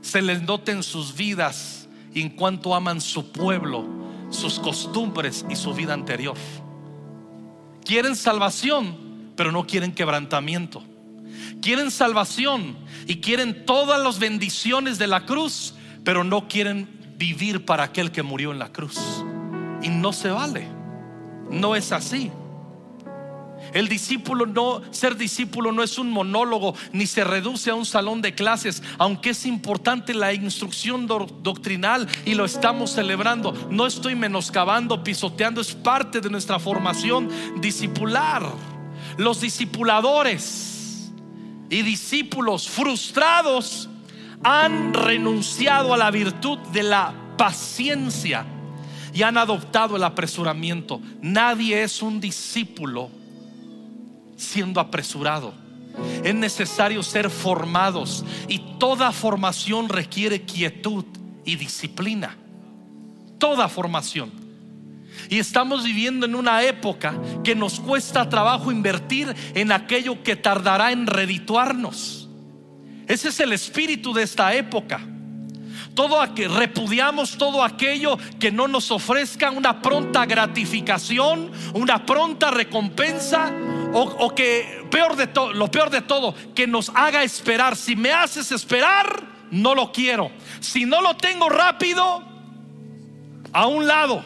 Se 0.00 0.20
les 0.20 0.42
nota 0.42 0.72
en 0.72 0.82
sus 0.82 1.16
vidas 1.16 1.88
en 2.14 2.30
cuanto 2.30 2.74
aman 2.74 3.00
su 3.00 3.30
pueblo, 3.30 3.86
sus 4.30 4.58
costumbres 4.58 5.44
y 5.50 5.56
su 5.56 5.74
vida 5.74 5.92
anterior. 5.92 6.36
Quieren 7.84 8.16
salvación, 8.16 9.32
pero 9.36 9.52
no 9.52 9.66
quieren 9.66 9.92
quebrantamiento. 9.92 10.82
Quieren 11.60 11.90
salvación 11.90 12.76
y 13.06 13.20
quieren 13.20 13.64
todas 13.64 14.02
las 14.02 14.18
bendiciones 14.18 14.98
de 14.98 15.06
la 15.06 15.24
cruz, 15.24 15.74
pero 16.04 16.24
no 16.24 16.48
quieren 16.48 17.14
vivir 17.16 17.64
para 17.64 17.84
aquel 17.84 18.12
que 18.12 18.22
murió 18.22 18.52
en 18.52 18.58
la 18.58 18.72
cruz. 18.72 19.24
Y 19.82 19.88
no 19.88 20.12
se 20.12 20.30
vale. 20.30 20.66
No 21.50 21.76
es 21.76 21.92
así. 21.92 22.30
El 23.72 23.88
discípulo 23.88 24.46
no, 24.46 24.82
ser 24.90 25.16
discípulo 25.16 25.72
no 25.72 25.82
es 25.82 25.98
un 25.98 26.10
monólogo 26.10 26.74
ni 26.92 27.06
se 27.06 27.24
reduce 27.24 27.70
a 27.70 27.74
un 27.74 27.84
salón 27.84 28.22
de 28.22 28.34
clases, 28.34 28.82
aunque 28.98 29.30
es 29.30 29.46
importante 29.46 30.14
la 30.14 30.32
instrucción 30.32 31.06
doctrinal 31.06 32.06
y 32.24 32.34
lo 32.34 32.44
estamos 32.44 32.92
celebrando. 32.92 33.52
No 33.70 33.86
estoy 33.86 34.14
menoscabando, 34.14 35.02
pisoteando, 35.02 35.60
es 35.60 35.74
parte 35.74 36.20
de 36.20 36.30
nuestra 36.30 36.58
formación 36.58 37.28
discipular. 37.60 38.44
Los 39.16 39.40
discipuladores 39.40 41.12
y 41.68 41.82
discípulos 41.82 42.68
frustrados 42.68 43.88
han 44.42 44.94
renunciado 44.94 45.92
a 45.94 45.96
la 45.96 46.10
virtud 46.10 46.58
de 46.72 46.82
la 46.82 47.12
paciencia 47.36 48.46
y 49.16 49.22
han 49.22 49.38
adoptado 49.38 49.96
el 49.96 50.04
apresuramiento. 50.04 51.00
Nadie 51.22 51.82
es 51.82 52.02
un 52.02 52.20
discípulo 52.20 53.08
siendo 54.36 54.78
apresurado. 54.78 55.54
Es 56.22 56.34
necesario 56.34 57.02
ser 57.02 57.30
formados 57.30 58.26
y 58.46 58.58
toda 58.78 59.10
formación 59.12 59.88
requiere 59.88 60.42
quietud 60.42 61.06
y 61.46 61.56
disciplina. 61.56 62.36
Toda 63.38 63.70
formación. 63.70 64.30
Y 65.30 65.38
estamos 65.38 65.84
viviendo 65.84 66.26
en 66.26 66.34
una 66.34 66.62
época 66.64 67.18
que 67.42 67.54
nos 67.54 67.80
cuesta 67.80 68.28
trabajo 68.28 68.70
invertir 68.70 69.34
en 69.54 69.72
aquello 69.72 70.22
que 70.22 70.36
tardará 70.36 70.92
en 70.92 71.06
redituarnos. 71.06 72.28
Ese 73.08 73.30
es 73.30 73.40
el 73.40 73.54
espíritu 73.54 74.12
de 74.12 74.24
esta 74.24 74.54
época. 74.54 75.00
Todo 75.96 76.20
aquello, 76.20 76.54
repudiamos 76.54 77.38
todo 77.38 77.64
aquello 77.64 78.18
que 78.38 78.52
no 78.52 78.68
nos 78.68 78.90
ofrezca 78.90 79.50
una 79.50 79.80
pronta 79.80 80.26
gratificación, 80.26 81.50
una 81.72 82.04
pronta 82.04 82.50
recompensa, 82.50 83.50
o, 83.94 84.34
que 84.34 84.84
peor 84.90 85.16
de 85.16 85.30
lo 85.54 85.70
peor 85.70 85.88
de 85.88 86.02
todo, 86.02 86.34
que 86.54 86.66
nos 86.66 86.92
haga 86.94 87.22
esperar. 87.22 87.76
Si 87.76 87.96
me 87.96 88.12
haces 88.12 88.52
esperar, 88.52 89.22
no 89.50 89.74
lo 89.74 89.90
quiero. 89.90 90.30
Si 90.60 90.84
no 90.84 91.00
lo 91.00 91.16
tengo 91.16 91.48
rápido, 91.48 92.22
a 93.54 93.66
un 93.66 93.86
lado. 93.86 94.22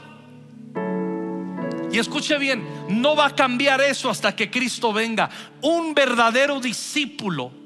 Y 1.93 2.01
escuche 2.01 2.37
bien, 2.37 2.67
no 2.89 3.15
va 3.15 3.27
a 3.27 3.37
cambiar 3.37 3.81
eso 3.81 4.11
hasta 4.11 4.35
que 4.35 4.51
Cristo 4.51 4.93
venga. 4.93 5.31
Un 5.61 5.95
verdadero 5.95 6.59
discípulo 6.59 7.60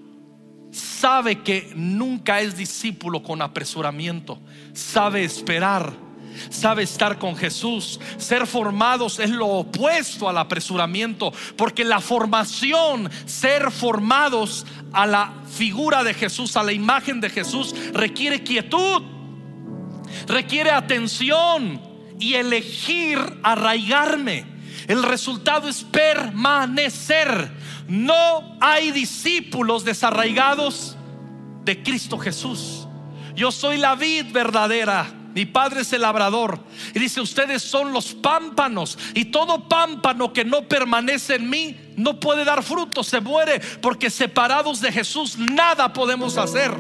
sabe 0.75 1.43
que 1.43 1.73
nunca 1.75 2.41
es 2.41 2.57
discípulo 2.57 3.23
con 3.23 3.43
apresuramiento, 3.43 4.41
sabe 4.73 5.25
esperar 5.25 6.05
sabe 6.51 6.83
estar 6.83 7.19
con 7.19 7.37
Jesús. 7.37 8.01
Ser 8.17 8.47
formados 8.47 9.19
es 9.19 9.31
lo 9.31 9.47
opuesto 9.47 10.29
al 10.29 10.39
apresuramiento, 10.39 11.33
porque 11.57 11.85
la 11.85 12.01
formación, 12.01 13.11
ser 13.27 13.71
formados 13.71 14.67
a 14.93 15.07
la 15.07 15.33
figura 15.57 16.03
de 16.03 16.15
Jesús, 16.15 16.57
a 16.57 16.63
la 16.63 16.73
imagen 16.73 17.21
de 17.21 17.31
Jesús, 17.31 17.75
requiere 17.93 18.43
quietud, 18.43 19.03
requiere 20.27 20.71
atención 20.71 21.81
y 22.19 22.35
elegir 22.35 23.19
arraigarme. 23.43 24.55
El 24.87 25.03
resultado 25.03 25.69
es 25.69 25.83
permanecer. 25.85 27.51
No 27.89 28.57
hay 28.61 28.91
discípulos 28.91 29.85
desarraigados 29.85 30.97
de 31.65 31.83
Cristo 31.83 32.19
Jesús. 32.19 32.87
Yo 33.35 33.51
soy 33.51 33.79
la 33.79 33.95
vid 33.95 34.33
verdadera 34.33 35.07
mi 35.35 35.47
padre 35.47 35.81
es 35.81 35.93
el 35.93 36.03
labrador. 36.03 36.61
Y 36.95 36.99
dice, 37.01 37.21
ustedes 37.21 37.63
son 37.63 37.93
los 37.93 38.15
pámpanos. 38.15 38.97
Y 39.15 39.27
todo 39.27 39.69
pámpano 39.69 40.33
que 40.33 40.45
no 40.45 40.63
permanece 40.63 41.35
en 41.35 41.51
mí 41.51 41.77
no 41.97 42.21
puede 42.21 42.45
dar 42.45 42.63
fruto, 42.63 43.03
se 43.03 43.21
muere. 43.21 43.61
Porque 43.81 44.11
separados 44.11 44.81
de 44.81 44.93
Jesús 44.93 45.37
nada 45.37 45.93
podemos 45.93 46.39
hacer. 46.39 46.73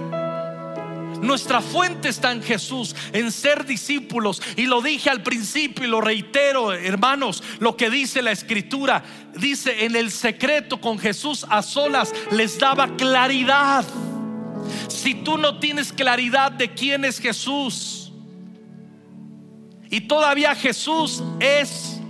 Nuestra 1.24 1.62
fuente 1.62 2.10
está 2.10 2.32
en 2.32 2.42
Jesús, 2.42 2.94
en 3.12 3.32
ser 3.32 3.64
discípulos. 3.64 4.42
Y 4.56 4.66
lo 4.66 4.82
dije 4.82 5.08
al 5.08 5.22
principio 5.22 5.84
y 5.84 5.88
lo 5.88 6.00
reitero, 6.00 6.72
hermanos, 6.72 7.42
lo 7.60 7.76
que 7.76 7.88
dice 7.88 8.20
la 8.20 8.32
escritura. 8.32 9.02
Dice, 9.34 9.86
en 9.86 9.96
el 9.96 10.10
secreto 10.10 10.80
con 10.80 10.98
Jesús 10.98 11.46
a 11.48 11.62
solas 11.62 12.12
les 12.30 12.58
daba 12.58 12.94
claridad. 12.96 13.84
Si 14.88 15.14
tú 15.14 15.38
no 15.38 15.58
tienes 15.58 15.92
claridad 15.92 16.52
de 16.52 16.72
quién 16.74 17.04
es 17.04 17.18
Jesús, 17.18 18.12
y 19.90 20.02
todavía 20.02 20.54
Jesús 20.54 21.22
es, 21.40 22.00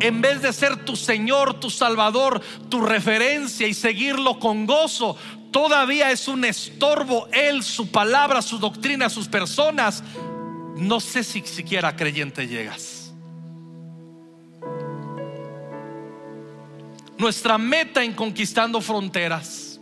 en 0.00 0.20
vez 0.20 0.42
de 0.42 0.52
ser 0.52 0.84
tu 0.84 0.94
Señor, 0.94 1.58
tu 1.58 1.70
Salvador, 1.70 2.40
tu 2.68 2.82
referencia 2.82 3.66
y 3.66 3.74
seguirlo 3.74 4.38
con 4.38 4.66
gozo, 4.66 5.16
todavía 5.50 6.10
es 6.10 6.28
un 6.28 6.44
estorbo 6.44 7.28
Él, 7.32 7.62
su 7.62 7.90
palabra, 7.90 8.42
su 8.42 8.58
doctrina, 8.58 9.08
sus 9.08 9.28
personas. 9.28 10.02
No 10.76 11.00
sé 11.00 11.22
si 11.24 11.40
siquiera 11.42 11.94
creyente 11.96 12.46
llegas. 12.46 13.12
Nuestra 17.18 17.58
meta 17.58 18.02
en 18.02 18.14
conquistando 18.14 18.80
fronteras 18.80 19.78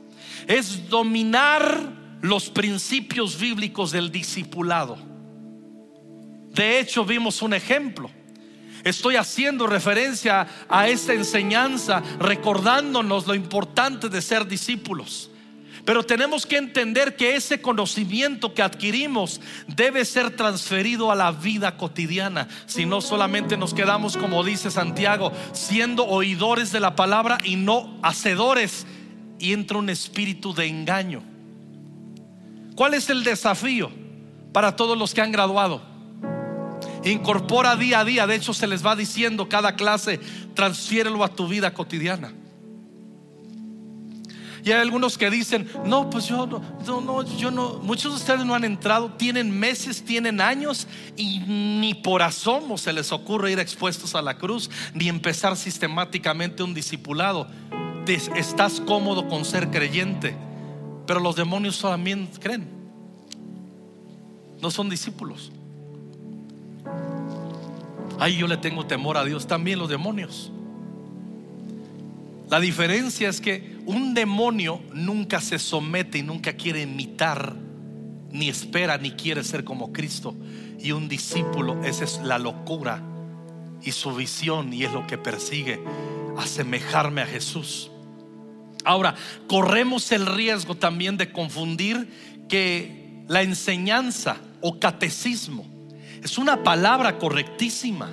es 0.49 0.89
dominar 0.89 1.93
los 2.21 2.51
principios 2.51 3.39
bíblicos 3.39 3.93
del 3.93 4.11
discipulado. 4.11 4.99
De 6.51 6.81
hecho, 6.81 7.05
vimos 7.05 7.43
un 7.43 7.55
ejemplo. 7.55 8.11
Estoy 8.83 9.17
haciendo 9.17 9.67
referencia 9.67 10.49
a 10.69 10.89
esta 10.89 11.13
enseñanza, 11.13 12.03
recordándonos 12.19 13.27
lo 13.27 13.35
importante 13.35 14.09
de 14.09 14.23
ser 14.23 14.47
discípulos. 14.47 15.31
Pero 15.89 16.05
tenemos 16.05 16.45
que 16.45 16.59
entender 16.59 17.17
que 17.17 17.35
ese 17.35 17.63
conocimiento 17.63 18.53
que 18.53 18.61
adquirimos 18.61 19.41
debe 19.69 20.05
ser 20.05 20.37
transferido 20.37 21.11
a 21.11 21.15
la 21.15 21.33
vida 21.33 21.79
cotidiana. 21.79 22.47
Si 22.67 22.85
no, 22.85 23.01
solamente 23.01 23.57
nos 23.57 23.73
quedamos, 23.73 24.19
como 24.19 24.45
dice 24.45 24.71
Santiago, 24.71 25.33
siendo 25.53 26.05
oidores 26.07 26.73
de 26.73 26.81
la 26.81 26.95
palabra 26.95 27.39
y 27.43 27.57
no 27.57 27.99
hacedores. 28.03 28.87
Y 29.39 29.55
entra 29.55 29.79
un 29.79 29.89
espíritu 29.89 30.53
de 30.53 30.67
engaño. 30.67 31.23
¿Cuál 32.75 32.93
es 32.93 33.09
el 33.09 33.25
desafío 33.25 33.91
para 34.53 34.77
todos 34.77 34.99
los 34.99 35.15
que 35.15 35.23
han 35.23 35.33
graduado? 35.33 35.81
Incorpora 37.03 37.77
día 37.77 38.01
a 38.01 38.05
día. 38.05 38.27
De 38.27 38.35
hecho, 38.35 38.53
se 38.53 38.67
les 38.67 38.85
va 38.85 38.95
diciendo 38.95 39.49
cada 39.49 39.75
clase, 39.75 40.21
transfiérelo 40.53 41.25
a 41.25 41.35
tu 41.35 41.49
vida 41.49 41.73
cotidiana. 41.73 42.35
Y 44.65 44.73
hay 44.73 44.81
algunos 44.81 45.17
que 45.17 45.31
dicen, 45.31 45.69
no, 45.85 46.11
pues 46.11 46.27
yo 46.27 46.47
no, 46.47 47.01
no, 47.01 47.23
yo 47.37 47.51
no, 47.51 47.81
muchos 47.83 48.13
de 48.13 48.19
ustedes 48.19 48.45
no 48.45 48.55
han 48.55 48.65
entrado, 48.65 49.13
tienen 49.13 49.57
meses, 49.59 50.05
tienen 50.05 50.41
años 50.41 50.87
y 51.17 51.41
ni 51.41 51.95
por 51.95 52.23
asomo 52.23 52.79
se 52.79 52.93
les 52.93 53.13
ocurre 53.13 53.53
ir 53.53 53.59
expuestos 53.59 54.15
a 54.15 54.23
la 54.23 54.39
cruz, 54.39 54.71
ni 54.95 55.09
empezar 55.09 55.57
sistemáticamente 55.57 56.63
un 56.63 56.75
discipulado. 56.75 57.49
Estás 58.07 58.81
cómodo 58.81 59.29
con 59.29 59.45
ser 59.45 59.71
creyente, 59.71 60.35
pero 61.07 61.21
los 61.21 61.37
demonios 61.37 61.81
también 61.81 62.29
creen, 62.41 62.69
no 64.63 64.71
son 64.71 64.89
discípulos. 64.89 65.53
Ahí 68.19 68.37
yo 68.37 68.49
le 68.49 68.57
tengo 68.57 68.87
temor 68.87 69.17
a 69.17 69.25
Dios, 69.25 69.47
también 69.47 69.79
los 69.79 69.89
demonios. 69.89 70.51
La 72.51 72.61
diferencia 72.61 73.29
es 73.29 73.41
que 73.41 73.79
un 73.85 74.15
demonio 74.15 74.81
nunca 74.95 75.41
se 75.41 75.59
somete 75.59 76.19
y 76.19 76.23
nunca 76.23 76.55
quiere 76.55 76.83
imitar, 76.83 77.55
ni 78.31 78.49
espera, 78.49 78.97
ni 78.97 79.13
quiere 79.13 79.45
ser 79.45 79.65
como 79.65 79.93
Cristo. 79.93 80.35
Y 80.79 80.93
un 80.93 81.09
discípulo, 81.09 81.83
esa 81.85 82.05
es 82.05 82.21
la 82.23 82.39
locura 82.39 83.03
y 83.83 83.93
su 83.93 84.15
visión 84.15 84.73
y 84.73 84.85
es 84.85 84.93
lo 84.93 85.07
que 85.07 85.19
persigue, 85.19 85.81
asemejarme 86.39 87.23
a 87.23 87.27
Jesús. 87.27 87.91
Ahora, 88.85 89.15
corremos 89.47 90.11
el 90.13 90.25
riesgo 90.25 90.75
también 90.75 91.17
de 91.17 91.33
confundir 91.33 92.09
que 92.49 93.25
la 93.29 93.43
enseñanza 93.43 94.37
o 94.63 94.81
catecismo 94.81 95.67
es 96.23 96.39
una 96.39 96.63
palabra 96.63 97.19
correctísima. 97.19 98.11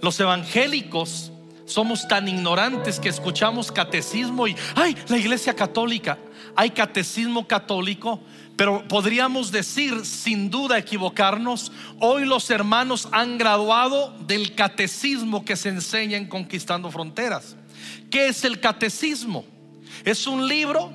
Los 0.00 0.18
evangélicos 0.20 1.32
somos 1.64 2.06
tan 2.08 2.28
ignorantes 2.28 2.98
que 2.98 3.08
escuchamos 3.08 3.70
catecismo 3.70 4.46
y, 4.46 4.56
ay, 4.74 4.96
la 5.08 5.18
iglesia 5.18 5.54
católica, 5.54 6.18
hay 6.56 6.70
catecismo 6.70 7.46
católico, 7.46 8.20
pero 8.56 8.86
podríamos 8.86 9.50
decir, 9.50 10.04
sin 10.04 10.50
duda 10.50 10.78
equivocarnos, 10.78 11.72
hoy 11.98 12.24
los 12.24 12.50
hermanos 12.50 13.08
han 13.12 13.38
graduado 13.38 14.14
del 14.26 14.54
catecismo 14.54 15.44
que 15.44 15.56
se 15.56 15.70
enseña 15.70 16.16
en 16.16 16.28
Conquistando 16.28 16.90
Fronteras. 16.90 17.56
¿Qué 18.10 18.28
es 18.28 18.44
el 18.44 18.60
catecismo? 18.60 19.44
Es 20.04 20.26
un 20.26 20.46
libro, 20.46 20.92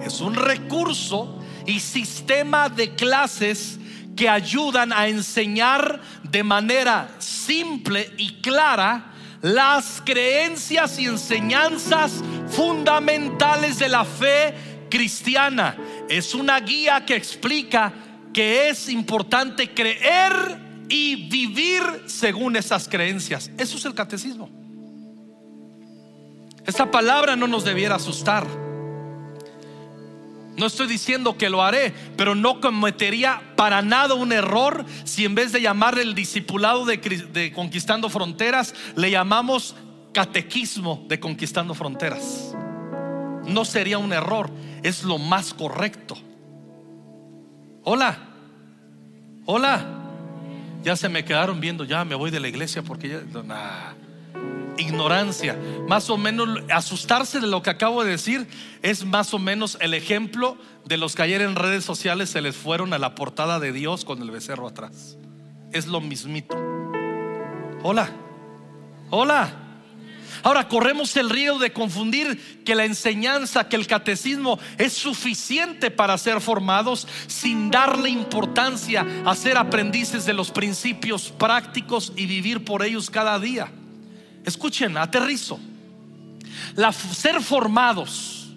es 0.00 0.20
un 0.20 0.34
recurso 0.34 1.38
y 1.66 1.80
sistema 1.80 2.68
de 2.68 2.94
clases 2.94 3.78
que 4.16 4.28
ayudan 4.28 4.92
a 4.92 5.08
enseñar 5.08 6.00
de 6.22 6.42
manera 6.42 7.14
simple 7.18 8.12
y 8.16 8.40
clara 8.40 9.12
las 9.46 10.02
creencias 10.04 10.98
y 10.98 11.06
enseñanzas 11.06 12.20
fundamentales 12.48 13.78
de 13.78 13.88
la 13.88 14.04
fe 14.04 14.52
cristiana. 14.90 15.76
Es 16.08 16.34
una 16.34 16.58
guía 16.58 17.04
que 17.06 17.14
explica 17.14 17.92
que 18.32 18.68
es 18.68 18.88
importante 18.88 19.72
creer 19.72 20.32
y 20.88 21.28
vivir 21.28 21.82
según 22.06 22.56
esas 22.56 22.88
creencias. 22.88 23.48
Eso 23.56 23.76
es 23.76 23.84
el 23.84 23.94
catecismo. 23.94 24.50
Esta 26.66 26.90
palabra 26.90 27.36
no 27.36 27.46
nos 27.46 27.64
debiera 27.64 27.94
asustar. 27.94 28.65
No 30.56 30.66
estoy 30.66 30.86
diciendo 30.86 31.36
que 31.36 31.50
lo 31.50 31.62
haré, 31.62 31.92
pero 32.16 32.34
no 32.34 32.60
cometería 32.60 33.42
para 33.56 33.82
nada 33.82 34.14
un 34.14 34.32
error 34.32 34.86
si 35.04 35.24
en 35.24 35.34
vez 35.34 35.52
de 35.52 35.60
llamarle 35.60 36.02
el 36.02 36.14
discipulado 36.14 36.86
de, 36.86 37.52
Conquistando 37.54 38.08
Fronteras, 38.08 38.74
le 38.96 39.10
llamamos 39.10 39.76
catequismo 40.14 41.04
de 41.08 41.20
Conquistando 41.20 41.74
Fronteras. 41.74 42.54
No 43.46 43.64
sería 43.64 43.98
un 43.98 44.12
error, 44.12 44.50
es 44.82 45.04
lo 45.04 45.18
más 45.18 45.52
correcto. 45.52 46.16
Hola, 47.84 48.18
hola. 49.44 49.92
Ya 50.82 50.96
se 50.96 51.08
me 51.08 51.24
quedaron 51.24 51.60
viendo, 51.60 51.84
ya 51.84 52.04
me 52.04 52.14
voy 52.14 52.30
de 52.30 52.40
la 52.40 52.48
iglesia 52.48 52.82
porque 52.82 53.08
ya 53.08 53.20
ignorancia. 54.78 55.58
Más 55.88 56.10
o 56.10 56.16
menos 56.16 56.48
asustarse 56.70 57.40
de 57.40 57.46
lo 57.46 57.62
que 57.62 57.70
acabo 57.70 58.04
de 58.04 58.10
decir 58.10 58.46
es 58.82 59.04
más 59.04 59.34
o 59.34 59.38
menos 59.38 59.78
el 59.80 59.94
ejemplo 59.94 60.56
de 60.84 60.96
los 60.96 61.14
que 61.14 61.22
ayer 61.22 61.42
en 61.42 61.56
redes 61.56 61.84
sociales 61.84 62.30
se 62.30 62.40
les 62.40 62.56
fueron 62.56 62.92
a 62.92 62.98
la 62.98 63.14
portada 63.14 63.58
de 63.60 63.72
Dios 63.72 64.04
con 64.04 64.22
el 64.22 64.30
becerro 64.30 64.68
atrás. 64.68 65.16
Es 65.72 65.86
lo 65.86 66.00
mismito. 66.00 66.56
Hola, 67.82 68.10
hola. 69.10 69.62
Ahora 70.42 70.68
corremos 70.68 71.16
el 71.16 71.30
riesgo 71.30 71.58
de 71.58 71.72
confundir 71.72 72.62
que 72.64 72.74
la 72.74 72.84
enseñanza, 72.84 73.68
que 73.68 73.76
el 73.76 73.86
catecismo 73.86 74.58
es 74.78 74.92
suficiente 74.92 75.90
para 75.90 76.16
ser 76.18 76.40
formados 76.40 77.08
sin 77.26 77.70
darle 77.70 78.10
importancia 78.10 79.04
a 79.24 79.34
ser 79.34 79.56
aprendices 79.56 80.24
de 80.24 80.34
los 80.34 80.50
principios 80.50 81.30
prácticos 81.30 82.12
y 82.16 82.26
vivir 82.26 82.64
por 82.64 82.84
ellos 82.84 83.10
cada 83.10 83.38
día. 83.38 83.72
Escuchen, 84.46 84.96
aterrizo. 84.96 85.58
Ser 87.12 87.42
formados. 87.42 88.54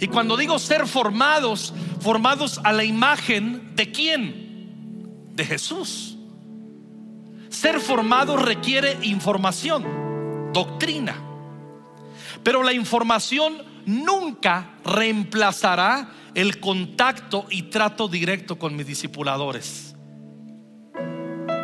Y 0.00 0.08
cuando 0.08 0.36
digo 0.36 0.58
ser 0.58 0.88
formados, 0.88 1.72
formados 2.00 2.60
a 2.64 2.72
la 2.72 2.82
imagen 2.82 3.76
de 3.76 3.92
quién? 3.92 5.30
De 5.36 5.44
Jesús. 5.44 6.16
Ser 7.48 7.78
formado 7.78 8.36
requiere 8.36 8.98
información, 9.02 10.50
doctrina. 10.52 11.14
Pero 12.42 12.64
la 12.64 12.72
información 12.72 13.62
nunca 13.86 14.70
reemplazará 14.84 16.10
el 16.34 16.58
contacto 16.58 17.46
y 17.50 17.64
trato 17.64 18.08
directo 18.08 18.58
con 18.58 18.74
mis 18.74 18.86
discipuladores. 18.86 19.94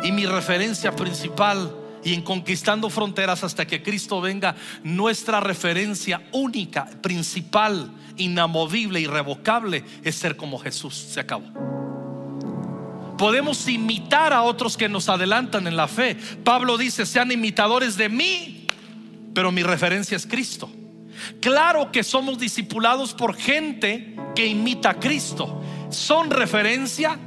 Y 0.03 0.13
mi 0.13 0.25
referencia 0.25 0.95
principal 0.95 1.75
y 2.03 2.13
en 2.13 2.21
conquistando 2.21 2.89
fronteras 2.89 3.43
hasta 3.43 3.65
que 3.67 3.83
Cristo 3.83 4.21
venga, 4.21 4.55
nuestra 4.83 5.39
referencia 5.39 6.21
única, 6.31 6.85
principal, 7.01 7.91
inamovible, 8.17 8.99
irrevocable 8.99 9.83
es 10.03 10.15
ser 10.15 10.35
como 10.35 10.59
Jesús. 10.59 10.95
Se 10.95 11.19
acabó. 11.19 11.47
Podemos 13.17 13.67
imitar 13.67 14.31
a 14.31 14.43
otros 14.43 14.77
que 14.77 14.87
nos 14.87 15.09
adelantan 15.09 15.67
en 15.67 15.75
la 15.75 15.87
fe. 15.87 16.15
Pablo 16.43 16.77
dice, 16.77 17.05
sean 17.05 17.31
imitadores 17.31 17.97
de 17.97 18.07
mí, 18.07 18.67
pero 19.33 19.51
mi 19.51 19.61
referencia 19.61 20.15
es 20.15 20.25
Cristo. 20.25 20.71
Claro 21.41 21.91
que 21.91 22.03
somos 22.03 22.39
discipulados 22.39 23.13
por 23.13 23.35
gente 23.35 24.15
que 24.35 24.47
imita 24.47 24.91
a 24.91 24.99
Cristo. 24.99 25.61
Son 25.89 26.29
referencia, 26.29 27.19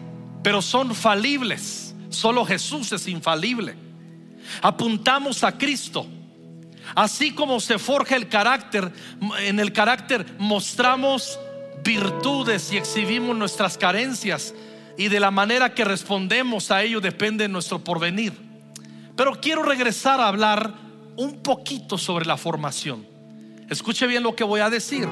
pero 0.43 0.63
son 0.63 0.95
falibles. 0.95 1.95
Solo 2.09 2.47
Jesús 2.47 2.93
es 2.93 3.07
infalible 3.07 3.82
apuntamos 4.61 5.45
a 5.45 5.57
Cristo. 5.57 6.07
Así 6.95 7.33
como 7.33 7.61
se 7.61 7.79
forja 7.79 8.17
el 8.17 8.29
carácter, 8.29 8.93
en 9.41 9.61
el 9.61 9.73
carácter 9.73 10.27
mostramos 10.39 11.39
virtudes 11.85 12.73
y 12.73 12.77
exhibimos 12.77 13.37
nuestras 13.37 13.79
carencias 13.79 14.55
y 14.97 15.09
de 15.09 15.21
la 15.21 15.31
manera 15.31 15.75
que 15.75 15.85
respondemos 15.85 16.71
a 16.71 16.83
ello 16.83 17.01
depende 17.01 17.49
nuestro 17.49 17.79
porvenir. 17.79 18.33
Pero 19.17 19.41
quiero 19.41 19.63
regresar 19.63 20.21
a 20.21 20.29
hablar 20.29 20.75
un 21.17 21.43
poquito 21.43 21.99
sobre 21.99 22.27
la 22.27 22.37
formación. 22.37 23.07
Escuche 23.69 24.07
bien 24.07 24.23
lo 24.23 24.35
que 24.35 24.45
voy 24.45 24.61
a 24.61 24.71
decir. 24.71 25.09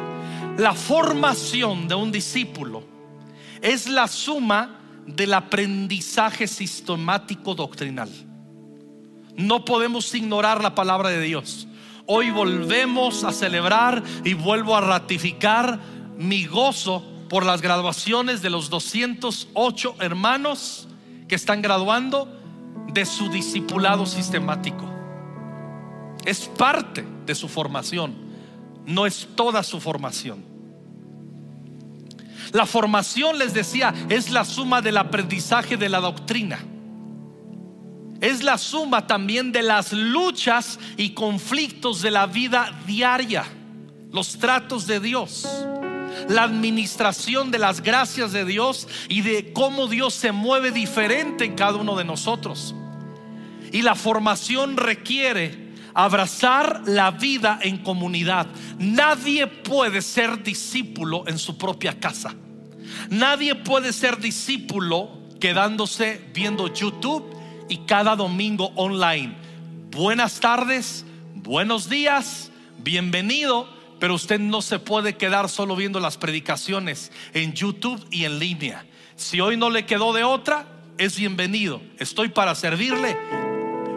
La 0.58 0.74
formación 0.74 1.88
de 1.88 1.94
un 1.94 2.12
discípulo 2.12 2.82
es 3.62 3.88
la 3.88 4.08
suma 4.08 4.80
del 5.06 5.34
aprendizaje 5.34 6.46
sistemático 6.46 7.54
doctrinal. 7.54 8.10
No 9.36 9.64
podemos 9.64 10.14
ignorar 10.14 10.62
la 10.62 10.74
palabra 10.74 11.10
de 11.10 11.20
Dios. 11.20 11.66
Hoy 12.06 12.30
volvemos 12.30 13.24
a 13.24 13.32
celebrar 13.32 14.02
y 14.24 14.34
vuelvo 14.34 14.76
a 14.76 14.80
ratificar 14.80 15.78
mi 16.18 16.44
gozo 16.46 17.04
por 17.28 17.46
las 17.46 17.62
graduaciones 17.62 18.42
de 18.42 18.50
los 18.50 18.68
208 18.70 19.96
hermanos 20.00 20.88
que 21.28 21.36
están 21.36 21.62
graduando 21.62 22.28
de 22.92 23.06
su 23.06 23.30
discipulado 23.30 24.06
sistemático. 24.06 24.84
Es 26.24 26.48
parte 26.48 27.04
de 27.24 27.34
su 27.34 27.48
formación, 27.48 28.14
no 28.86 29.06
es 29.06 29.28
toda 29.36 29.62
su 29.62 29.80
formación. 29.80 30.44
La 32.52 32.66
formación, 32.66 33.38
les 33.38 33.54
decía, 33.54 33.94
es 34.08 34.30
la 34.30 34.44
suma 34.44 34.82
del 34.82 34.96
aprendizaje 34.96 35.76
de 35.76 35.88
la 35.88 36.00
doctrina 36.00 36.58
es 38.20 38.42
la 38.42 38.58
suma 38.58 39.06
también 39.06 39.50
de 39.52 39.62
las 39.62 39.92
luchas 39.92 40.78
y 40.96 41.10
conflictos 41.10 42.02
de 42.02 42.10
la 42.10 42.26
vida 42.26 42.78
diaria, 42.86 43.44
los 44.12 44.38
tratos 44.38 44.86
de 44.86 45.00
Dios, 45.00 45.48
la 46.28 46.42
administración 46.42 47.50
de 47.50 47.58
las 47.58 47.80
gracias 47.80 48.32
de 48.32 48.44
Dios 48.44 48.88
y 49.08 49.22
de 49.22 49.52
cómo 49.52 49.86
Dios 49.86 50.14
se 50.14 50.32
mueve 50.32 50.70
diferente 50.70 51.44
en 51.44 51.54
cada 51.54 51.76
uno 51.76 51.96
de 51.96 52.04
nosotros. 52.04 52.74
Y 53.72 53.82
la 53.82 53.94
formación 53.94 54.76
requiere 54.76 55.70
abrazar 55.94 56.82
la 56.86 57.12
vida 57.12 57.58
en 57.62 57.78
comunidad. 57.78 58.48
Nadie 58.78 59.46
puede 59.46 60.02
ser 60.02 60.42
discípulo 60.42 61.24
en 61.26 61.38
su 61.38 61.56
propia 61.56 61.98
casa. 61.98 62.34
Nadie 63.08 63.54
puede 63.54 63.92
ser 63.92 64.18
discípulo 64.18 65.20
quedándose 65.38 66.20
viendo 66.34 66.72
YouTube 66.72 67.39
y 67.70 67.78
cada 67.86 68.16
domingo 68.16 68.72
online. 68.74 69.32
Buenas 69.92 70.40
tardes, 70.40 71.06
buenos 71.36 71.88
días, 71.88 72.50
bienvenido, 72.78 73.68
pero 74.00 74.14
usted 74.14 74.40
no 74.40 74.60
se 74.60 74.80
puede 74.80 75.16
quedar 75.16 75.48
solo 75.48 75.76
viendo 75.76 76.00
las 76.00 76.18
predicaciones 76.18 77.12
en 77.32 77.54
YouTube 77.54 78.04
y 78.10 78.24
en 78.24 78.40
línea. 78.40 78.84
Si 79.14 79.40
hoy 79.40 79.56
no 79.56 79.70
le 79.70 79.86
quedó 79.86 80.12
de 80.12 80.24
otra, 80.24 80.66
es 80.98 81.16
bienvenido. 81.16 81.80
Estoy 81.98 82.30
para 82.30 82.54
servirle. 82.54 83.16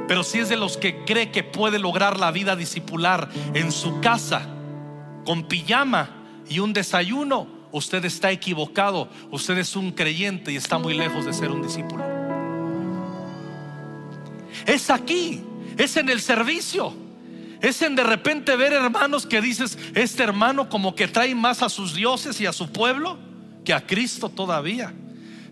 Pero 0.07 0.23
si 0.23 0.39
es 0.39 0.49
de 0.49 0.57
los 0.57 0.77
que 0.77 1.03
cree 1.05 1.31
que 1.31 1.43
puede 1.43 1.79
lograr 1.79 2.19
la 2.19 2.31
vida 2.31 2.55
discipular 2.55 3.29
en 3.55 3.71
su 3.71 4.01
casa, 4.01 4.47
con 5.25 5.47
pijama 5.47 6.11
y 6.47 6.59
un 6.59 6.73
desayuno, 6.73 7.47
usted 7.71 8.05
está 8.05 8.31
equivocado. 8.31 9.09
Usted 9.31 9.57
es 9.57 9.75
un 9.75 9.91
creyente 9.91 10.51
y 10.51 10.57
está 10.57 10.77
muy 10.77 10.93
lejos 10.93 11.25
de 11.25 11.33
ser 11.33 11.49
un 11.49 11.63
discípulo. 11.63 12.22
Es 14.65 14.89
aquí 14.89 15.41
es 15.77 15.97
en 15.97 16.09
el 16.09 16.21
servicio. 16.21 16.93
Es 17.61 17.81
en 17.81 17.95
de 17.95 18.03
repente 18.03 18.55
ver 18.55 18.73
hermanos 18.73 19.25
que 19.25 19.41
dices, 19.41 19.77
este 19.95 20.23
hermano 20.23 20.69
como 20.69 20.95
que 20.95 21.07
trae 21.07 21.33
más 21.33 21.61
a 21.61 21.69
sus 21.69 21.93
dioses 21.95 22.39
y 22.41 22.45
a 22.45 22.53
su 22.53 22.71
pueblo 22.71 23.17
que 23.63 23.73
a 23.73 23.85
Cristo 23.85 24.29
todavía. 24.29 24.93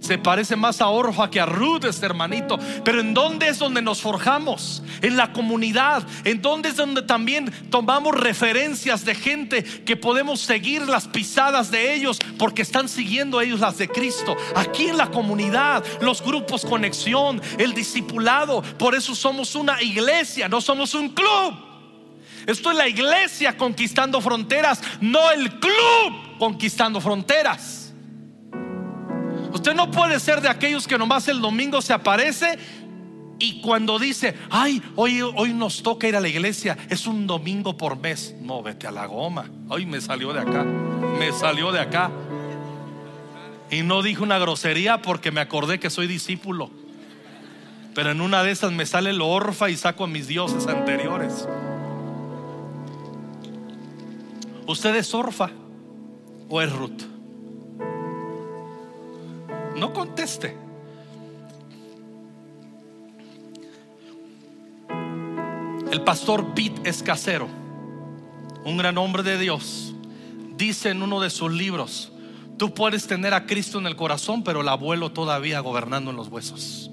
Se 0.01 0.17
parece 0.17 0.55
más 0.55 0.81
a 0.81 0.87
Orfa 0.87 1.29
que 1.29 1.39
a 1.39 1.45
Ruth, 1.45 1.85
este 1.85 2.07
hermanito. 2.07 2.57
Pero 2.83 2.99
¿en 3.01 3.13
dónde 3.13 3.47
es 3.47 3.59
donde 3.59 3.83
nos 3.83 4.01
forjamos? 4.01 4.81
En 5.03 5.15
la 5.15 5.31
comunidad. 5.31 6.03
¿En 6.23 6.41
dónde 6.41 6.69
es 6.69 6.75
donde 6.75 7.03
también 7.03 7.51
tomamos 7.69 8.15
referencias 8.15 9.05
de 9.05 9.13
gente 9.13 9.63
que 9.63 9.95
podemos 9.95 10.41
seguir 10.41 10.81
las 10.87 11.07
pisadas 11.07 11.69
de 11.69 11.93
ellos 11.93 12.17
porque 12.39 12.63
están 12.63 12.89
siguiendo 12.89 13.39
ellos 13.39 13.59
las 13.59 13.77
de 13.77 13.89
Cristo? 13.89 14.35
Aquí 14.55 14.87
en 14.87 14.97
la 14.97 15.11
comunidad, 15.11 15.85
los 16.01 16.23
grupos 16.23 16.65
conexión, 16.65 17.39
el 17.59 17.75
discipulado. 17.75 18.63
Por 18.79 18.95
eso 18.95 19.13
somos 19.13 19.53
una 19.53 19.83
iglesia, 19.83 20.49
no 20.49 20.61
somos 20.61 20.95
un 20.95 21.09
club. 21.09 21.53
Esto 22.47 22.71
es 22.71 22.77
la 22.77 22.87
iglesia 22.87 23.55
conquistando 23.55 24.19
fronteras, 24.19 24.81
no 24.99 25.29
el 25.29 25.59
club 25.59 26.37
conquistando 26.39 26.99
fronteras. 26.99 27.80
Usted 29.61 29.75
no 29.75 29.91
puede 29.91 30.19
ser 30.19 30.41
de 30.41 30.49
aquellos 30.49 30.87
que 30.87 30.97
nomás 30.97 31.27
el 31.27 31.39
domingo 31.39 31.83
se 31.83 31.93
aparece 31.93 32.57
y 33.37 33.61
cuando 33.61 33.99
dice, 33.99 34.35
ay, 34.49 34.81
hoy, 34.95 35.21
hoy 35.21 35.53
nos 35.53 35.83
toca 35.83 36.07
ir 36.07 36.15
a 36.15 36.19
la 36.19 36.27
iglesia, 36.27 36.75
es 36.89 37.05
un 37.05 37.27
domingo 37.27 37.77
por 37.77 37.95
mes. 37.95 38.33
No, 38.41 38.63
vete 38.63 38.87
a 38.87 38.91
la 38.91 39.05
goma. 39.05 39.51
Hoy 39.69 39.85
me 39.85 40.01
salió 40.01 40.33
de 40.33 40.39
acá, 40.39 40.63
me 40.63 41.31
salió 41.31 41.71
de 41.71 41.79
acá. 41.79 42.09
Y 43.69 43.83
no 43.83 44.01
dije 44.01 44.23
una 44.23 44.39
grosería 44.39 45.03
porque 45.03 45.29
me 45.29 45.41
acordé 45.41 45.79
que 45.79 45.91
soy 45.91 46.07
discípulo. 46.07 46.71
Pero 47.93 48.09
en 48.09 48.21
una 48.21 48.41
de 48.41 48.49
esas 48.49 48.71
me 48.71 48.87
sale 48.87 49.11
el 49.11 49.21
orfa 49.21 49.69
y 49.69 49.77
saco 49.77 50.05
a 50.05 50.07
mis 50.07 50.27
dioses 50.27 50.65
anteriores. 50.65 51.47
¿Usted 54.65 54.95
es 54.95 55.13
orfa 55.13 55.51
o 56.49 56.63
es 56.63 56.73
Ruth? 56.73 57.20
No 59.75 59.93
conteste. 59.93 60.57
El 65.91 66.01
pastor 66.03 66.53
Pete 66.53 66.89
Escasero, 66.89 67.47
un 68.63 68.77
gran 68.77 68.97
hombre 68.97 69.23
de 69.23 69.37
Dios, 69.37 69.93
dice 70.55 70.89
en 70.89 71.01
uno 71.01 71.19
de 71.19 71.29
sus 71.29 71.51
libros, 71.51 72.11
tú 72.57 72.73
puedes 72.73 73.07
tener 73.07 73.33
a 73.33 73.45
Cristo 73.45 73.79
en 73.79 73.87
el 73.87 73.95
corazón, 73.95 74.43
pero 74.43 74.61
el 74.61 74.69
abuelo 74.69 75.11
todavía 75.11 75.59
gobernando 75.59 76.11
en 76.11 76.17
los 76.17 76.29
huesos. 76.29 76.91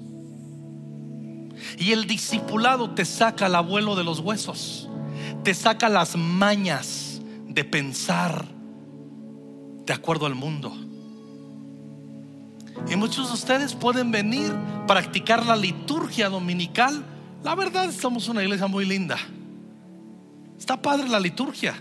Y 1.77 1.91
el 1.91 2.07
discipulado 2.07 2.91
te 2.91 3.05
saca 3.05 3.45
al 3.45 3.55
abuelo 3.55 3.95
de 3.95 4.03
los 4.03 4.19
huesos, 4.19 4.89
te 5.43 5.53
saca 5.53 5.87
las 5.87 6.17
mañas 6.17 7.21
de 7.47 7.63
pensar 7.63 8.45
de 9.85 9.93
acuerdo 9.93 10.25
al 10.25 10.35
mundo. 10.35 10.73
Y 12.87 12.95
muchos 12.95 13.27
de 13.27 13.33
ustedes 13.33 13.73
pueden 13.73 14.11
venir, 14.11 14.53
practicar 14.87 15.45
la 15.45 15.55
liturgia 15.55 16.29
dominical. 16.29 17.03
La 17.43 17.55
verdad, 17.55 17.91
somos 17.91 18.27
una 18.27 18.43
iglesia 18.43 18.67
muy 18.67 18.85
linda. 18.85 19.17
Está 20.57 20.81
padre 20.81 21.07
la 21.09 21.19
liturgia. 21.19 21.75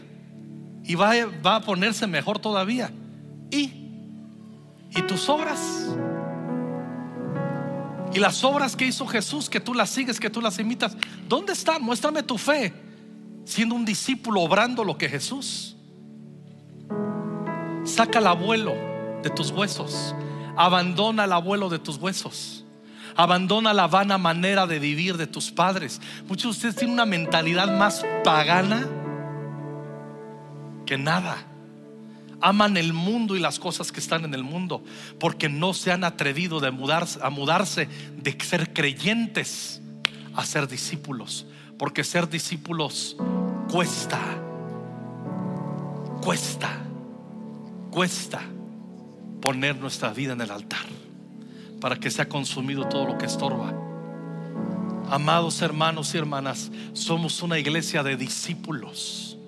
Y 0.85 0.95
va, 0.95 1.13
va 1.45 1.57
a 1.57 1.61
ponerse 1.61 2.07
mejor 2.07 2.39
todavía. 2.39 2.91
¿Y? 3.51 3.73
¿Y 4.91 5.03
tus 5.07 5.29
obras? 5.29 5.89
Y 8.13 8.19
las 8.19 8.43
obras 8.43 8.75
que 8.75 8.87
hizo 8.87 9.07
Jesús, 9.07 9.49
que 9.51 9.61
tú 9.61 9.75
las 9.75 9.91
sigues, 9.91 10.19
que 10.19 10.31
tú 10.31 10.41
las 10.41 10.59
imitas, 10.59 10.97
¿dónde 11.29 11.53
están? 11.53 11.83
Muéstrame 11.83 12.23
tu 12.23 12.39
fe, 12.39 12.73
siendo 13.45 13.75
un 13.75 13.85
discípulo, 13.85 14.41
obrando 14.41 14.83
lo 14.83 14.97
que 14.97 15.09
Jesús. 15.09 15.77
Saca 17.85 18.19
el 18.19 18.27
abuelo 18.27 18.75
de 19.23 19.31
tus 19.31 19.51
huesos. 19.51 20.15
Abandona 20.59 21.23
el 21.23 21.33
abuelo 21.33 21.69
de 21.69 21.79
tus 21.79 21.99
huesos. 21.99 22.65
Abandona 23.15 23.73
la 23.73 23.87
vana 23.87 24.19
manera 24.19 24.67
de 24.67 24.81
vivir 24.81 25.17
de 25.17 25.29
tus 25.29 25.53
padres. 25.53 26.01
Muchos 26.27 26.43
de 26.43 26.51
ustedes 26.51 26.75
tienen 26.75 26.95
una 26.95 27.07
mentalidad 27.07 27.79
más 27.79 28.05
pagana 28.25 28.85
que 30.85 30.99
nada. 30.99 31.37
Aman 32.41 32.77
el 32.77 32.93
mundo 32.93 33.37
y 33.37 33.39
las 33.39 33.61
cosas 33.61 33.93
que 33.93 34.01
están 34.01 34.25
en 34.25 34.35
el 34.35 34.43
mundo 34.43 34.83
porque 35.21 35.49
no 35.49 35.75
se 35.75 35.93
han 35.93 36.03
atrevido 36.03 36.59
de 36.59 36.73
mudarse, 36.73 37.21
a 37.23 37.31
mudarse 37.31 37.89
de 38.17 38.37
ser 38.41 38.73
creyentes 38.73 39.81
a 40.35 40.45
ser 40.45 40.67
discípulos. 40.67 41.47
Porque 41.79 42.03
ser 42.03 42.29
discípulos 42.29 43.17
cuesta, 43.71 44.21
cuesta, 46.21 46.81
cuesta 47.93 48.41
poner 49.41 49.77
nuestra 49.77 50.13
vida 50.13 50.33
en 50.33 50.41
el 50.41 50.51
altar 50.51 50.87
para 51.81 51.97
que 51.97 52.11
sea 52.11 52.29
consumido 52.29 52.89
todo 52.89 53.07
lo 53.07 53.19
que 53.19 53.27
estorba. 53.27 53.73
Amados 55.11 55.63
hermanos 55.63 56.15
y 56.15 56.19
hermanas, 56.19 56.71
somos 56.93 57.43
una 57.43 57.59
iglesia 57.59 58.03
de 58.03 58.17
discípulos. 58.17 59.39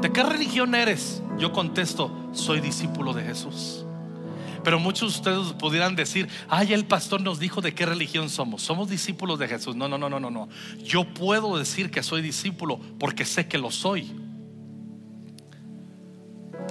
¿De 0.00 0.12
qué 0.12 0.22
religión 0.22 0.74
eres? 0.74 1.22
Yo 1.38 1.52
contesto, 1.52 2.30
soy 2.32 2.60
discípulo 2.60 3.12
de 3.12 3.24
Jesús. 3.24 3.84
Pero 4.62 4.78
muchos 4.78 5.12
de 5.12 5.18
ustedes 5.18 5.52
pudieran 5.54 5.94
decir, 5.94 6.28
ay, 6.48 6.72
el 6.72 6.86
pastor 6.86 7.20
nos 7.20 7.38
dijo 7.38 7.60
de 7.60 7.74
qué 7.74 7.84
religión 7.84 8.30
somos. 8.30 8.62
Somos 8.62 8.88
discípulos 8.88 9.38
de 9.38 9.46
Jesús. 9.46 9.76
No, 9.76 9.88
no, 9.88 9.98
no, 9.98 10.08
no, 10.08 10.18
no, 10.18 10.30
no. 10.30 10.48
Yo 10.82 11.04
puedo 11.04 11.58
decir 11.58 11.90
que 11.90 12.02
soy 12.02 12.22
discípulo 12.22 12.80
porque 12.98 13.24
sé 13.26 13.46
que 13.46 13.58
lo 13.58 13.70
soy. 13.70 14.10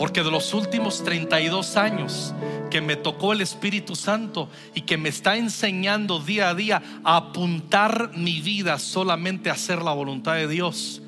Porque 0.03 0.21
de 0.21 0.31
los 0.31 0.53
últimos 0.53 1.01
32 1.05 1.77
años 1.77 2.33
que 2.69 2.81
me 2.81 2.97
tocó 2.97 3.31
el 3.31 3.39
Espíritu 3.39 3.95
Santo 3.95 4.49
y 4.75 4.81
que 4.81 4.97
me 4.97 5.07
está 5.07 5.37
enseñando 5.37 6.19
día 6.19 6.49
a 6.49 6.55
día 6.55 6.83
a 7.05 7.15
apuntar 7.15 8.11
mi 8.13 8.41
vida 8.41 8.79
solamente 8.79 9.49
a 9.49 9.53
hacer 9.53 9.81
la 9.81 9.93
voluntad 9.93 10.35
de 10.35 10.49
Dios, 10.49 11.01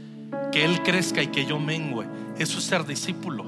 que 0.54 0.64
Él 0.64 0.82
crezca 0.82 1.22
y 1.22 1.28
que 1.28 1.46
yo 1.46 1.60
mengüe, 1.60 2.08
eso 2.40 2.58
es 2.58 2.64
ser 2.64 2.86
discípulo. 2.86 3.44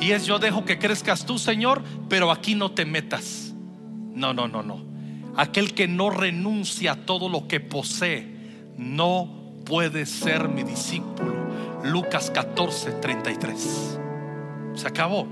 Y 0.00 0.12
es 0.12 0.24
yo 0.24 0.38
dejo 0.38 0.64
que 0.64 0.78
crezcas 0.78 1.26
tú, 1.26 1.38
Señor, 1.38 1.82
pero 2.08 2.32
aquí 2.32 2.54
no 2.54 2.70
te 2.70 2.86
metas. 2.86 3.52
No, 4.14 4.32
no, 4.32 4.48
no, 4.48 4.62
no. 4.62 4.82
Aquel 5.36 5.74
que 5.74 5.86
no 5.86 6.08
renuncia 6.08 6.92
a 6.92 6.96
todo 7.04 7.28
lo 7.28 7.46
que 7.46 7.60
posee, 7.60 8.26
no 8.78 9.28
puede 9.66 10.06
ser 10.06 10.48
mi 10.48 10.62
discípulo. 10.62 11.34
Lucas 11.84 12.30
14, 12.30 12.92
33. 12.92 14.00
Se 14.76 14.86
acabó. 14.86 15.26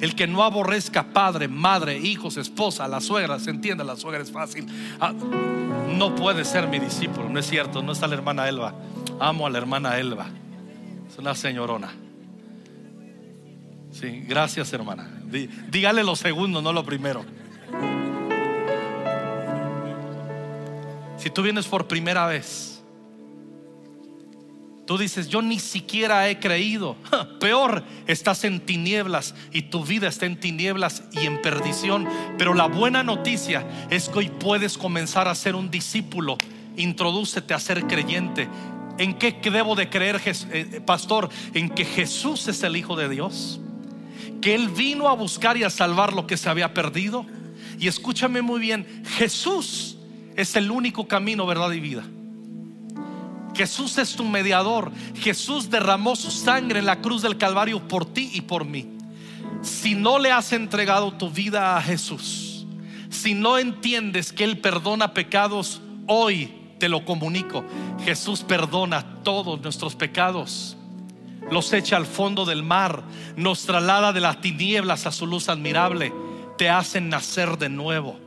El 0.00 0.14
que 0.14 0.26
no 0.26 0.44
aborrezca 0.44 1.12
padre, 1.12 1.48
madre, 1.48 1.98
hijos, 1.98 2.36
esposa, 2.36 2.86
la 2.86 3.00
suegra, 3.00 3.38
se 3.40 3.50
entiende, 3.50 3.82
la 3.84 3.96
suegra 3.96 4.22
es 4.22 4.30
fácil. 4.30 4.66
Ah, 5.00 5.12
no 5.12 6.14
puede 6.14 6.44
ser 6.44 6.68
mi 6.68 6.78
discípulo, 6.78 7.28
no 7.28 7.38
es 7.40 7.46
cierto, 7.46 7.82
no 7.82 7.92
está 7.92 8.06
la 8.06 8.14
hermana 8.14 8.48
Elba. 8.48 8.74
Amo 9.18 9.46
a 9.46 9.50
la 9.50 9.58
hermana 9.58 9.98
Elba. 9.98 10.28
Es 11.08 11.18
una 11.18 11.34
señorona. 11.34 11.92
Sí, 13.90 14.24
gracias 14.28 14.72
hermana. 14.72 15.10
Dígale 15.70 16.04
lo 16.04 16.14
segundo, 16.14 16.62
no 16.62 16.72
lo 16.72 16.84
primero. 16.84 17.24
Si 21.16 21.30
tú 21.30 21.42
vienes 21.42 21.66
por 21.66 21.88
primera 21.88 22.26
vez, 22.26 22.77
Tú 24.88 24.96
dices, 24.96 25.28
yo 25.28 25.42
ni 25.42 25.58
siquiera 25.58 26.30
he 26.30 26.40
creído. 26.40 26.96
Peor, 27.40 27.84
estás 28.06 28.44
en 28.44 28.58
tinieblas 28.60 29.34
y 29.52 29.60
tu 29.60 29.84
vida 29.84 30.08
está 30.08 30.24
en 30.24 30.40
tinieblas 30.40 31.02
y 31.12 31.26
en 31.26 31.42
perdición. 31.42 32.08
Pero 32.38 32.54
la 32.54 32.68
buena 32.68 33.02
noticia 33.02 33.66
es 33.90 34.08
que 34.08 34.20
hoy 34.20 34.28
puedes 34.30 34.78
comenzar 34.78 35.28
a 35.28 35.34
ser 35.34 35.56
un 35.56 35.70
discípulo. 35.70 36.38
Introdúcete 36.78 37.52
a 37.52 37.60
ser 37.60 37.86
creyente. 37.86 38.48
¿En 38.96 39.18
qué 39.18 39.38
debo 39.50 39.74
de 39.74 39.90
creer, 39.90 40.22
eh, 40.24 40.80
pastor? 40.86 41.28
En 41.52 41.68
que 41.68 41.84
Jesús 41.84 42.48
es 42.48 42.62
el 42.62 42.74
Hijo 42.74 42.96
de 42.96 43.10
Dios. 43.10 43.60
Que 44.40 44.54
Él 44.54 44.70
vino 44.70 45.08
a 45.08 45.12
buscar 45.12 45.58
y 45.58 45.64
a 45.64 45.70
salvar 45.70 46.14
lo 46.14 46.26
que 46.26 46.38
se 46.38 46.48
había 46.48 46.72
perdido. 46.72 47.26
Y 47.78 47.88
escúchame 47.88 48.40
muy 48.40 48.58
bien, 48.58 49.02
Jesús 49.18 49.98
es 50.34 50.56
el 50.56 50.70
único 50.70 51.06
camino, 51.06 51.44
verdad 51.44 51.72
y 51.72 51.80
vida. 51.80 52.04
Jesús 53.58 53.98
es 53.98 54.14
tu 54.14 54.22
mediador. 54.22 54.92
Jesús 55.20 55.68
derramó 55.68 56.14
su 56.14 56.30
sangre 56.30 56.78
en 56.78 56.86
la 56.86 57.00
cruz 57.00 57.22
del 57.22 57.38
Calvario 57.38 57.88
por 57.88 58.04
ti 58.04 58.30
y 58.32 58.42
por 58.42 58.64
mí. 58.64 58.86
Si 59.62 59.96
no 59.96 60.20
le 60.20 60.30
has 60.30 60.52
entregado 60.52 61.10
tu 61.14 61.28
vida 61.28 61.76
a 61.76 61.82
Jesús, 61.82 62.66
si 63.10 63.34
no 63.34 63.58
entiendes 63.58 64.32
que 64.32 64.44
Él 64.44 64.60
perdona 64.60 65.12
pecados, 65.12 65.80
hoy 66.06 66.54
te 66.78 66.88
lo 66.88 67.04
comunico. 67.04 67.64
Jesús 68.04 68.44
perdona 68.44 69.04
todos 69.24 69.60
nuestros 69.60 69.96
pecados. 69.96 70.76
Los 71.50 71.72
echa 71.72 71.96
al 71.96 72.06
fondo 72.06 72.44
del 72.44 72.62
mar, 72.62 73.02
nos 73.34 73.66
traslada 73.66 74.12
de 74.12 74.20
las 74.20 74.40
tinieblas 74.40 75.04
a 75.06 75.10
su 75.10 75.26
luz 75.26 75.48
admirable, 75.48 76.12
te 76.58 76.70
hacen 76.70 77.08
nacer 77.08 77.58
de 77.58 77.70
nuevo. 77.70 78.20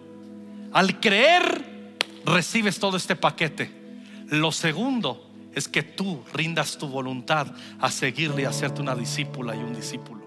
Al 0.74 1.00
creer, 1.00 1.96
recibes 2.26 2.80
todo 2.80 2.98
este 2.98 3.16
paquete 3.16 3.81
Lo 4.32 4.54
segundo 4.54 5.28
es 5.54 5.68
que 5.68 5.84
tú 5.84 6.24
rindas 6.34 6.78
tu 6.78 6.88
voluntad 6.88 7.48
a 7.82 7.92
seguirle 7.92 8.44
y 8.44 8.46
a 8.46 8.50
hacerte 8.50 8.82
una 8.82 8.96
discípula 8.96 9.54
y 9.58 9.60
un 9.60 9.76
discípulo. 9.76 10.21